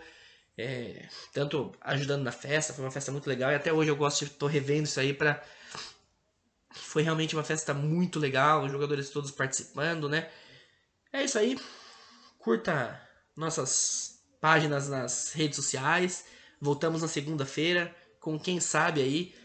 É... 0.56 1.08
tanto 1.34 1.71
ajudando 1.82 2.21
na 2.21 2.32
festa, 2.32 2.73
foi 2.73 2.86
uma 2.86 2.91
festa 2.91 3.12
muito 3.12 3.28
legal. 3.28 3.52
E 3.52 3.56
até 3.56 3.73
hoje 3.73 3.89
eu 3.89 3.95
gosto 3.95 4.30
tô 4.30 4.45
revendo 4.45 4.84
isso 4.84 4.99
aí 4.99 5.12
para 5.12 5.43
foi 6.73 7.03
realmente 7.03 7.36
uma 7.36 7.43
festa 7.43 7.73
muito 7.73 8.19
legal, 8.19 8.63
os 8.65 8.71
jogadores 8.71 9.09
todos 9.09 9.31
participando, 9.31 10.09
né? 10.09 10.29
É 11.12 11.23
isso 11.23 11.38
aí. 11.38 11.59
Curta 12.39 12.99
nossas 13.36 14.23
páginas 14.41 14.89
nas 14.89 15.33
redes 15.33 15.55
sociais. 15.55 16.25
Voltamos 16.59 17.01
na 17.01 17.07
segunda-feira 17.07 17.95
com 18.19 18.39
quem 18.39 18.59
sabe 18.59 19.01
aí 19.01 19.36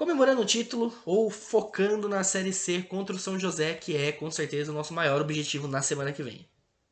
comemorando 0.00 0.40
o 0.40 0.46
título 0.46 0.96
ou 1.04 1.30
focando 1.30 2.08
na 2.08 2.24
Série 2.24 2.54
C 2.54 2.82
contra 2.82 3.14
o 3.14 3.18
São 3.18 3.38
José, 3.38 3.74
que 3.74 3.94
é 3.94 4.10
com 4.10 4.30
certeza 4.30 4.72
o 4.72 4.74
nosso 4.74 4.94
maior 4.94 5.20
objetivo 5.20 5.68
na 5.68 5.82
semana 5.82 6.10
que 6.10 6.22
vem. 6.22 6.48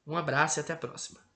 Um 0.06 0.14
abraço 0.14 0.58
e 0.58 0.60
até 0.60 0.74
a 0.74 0.76
próxima. 0.76 1.27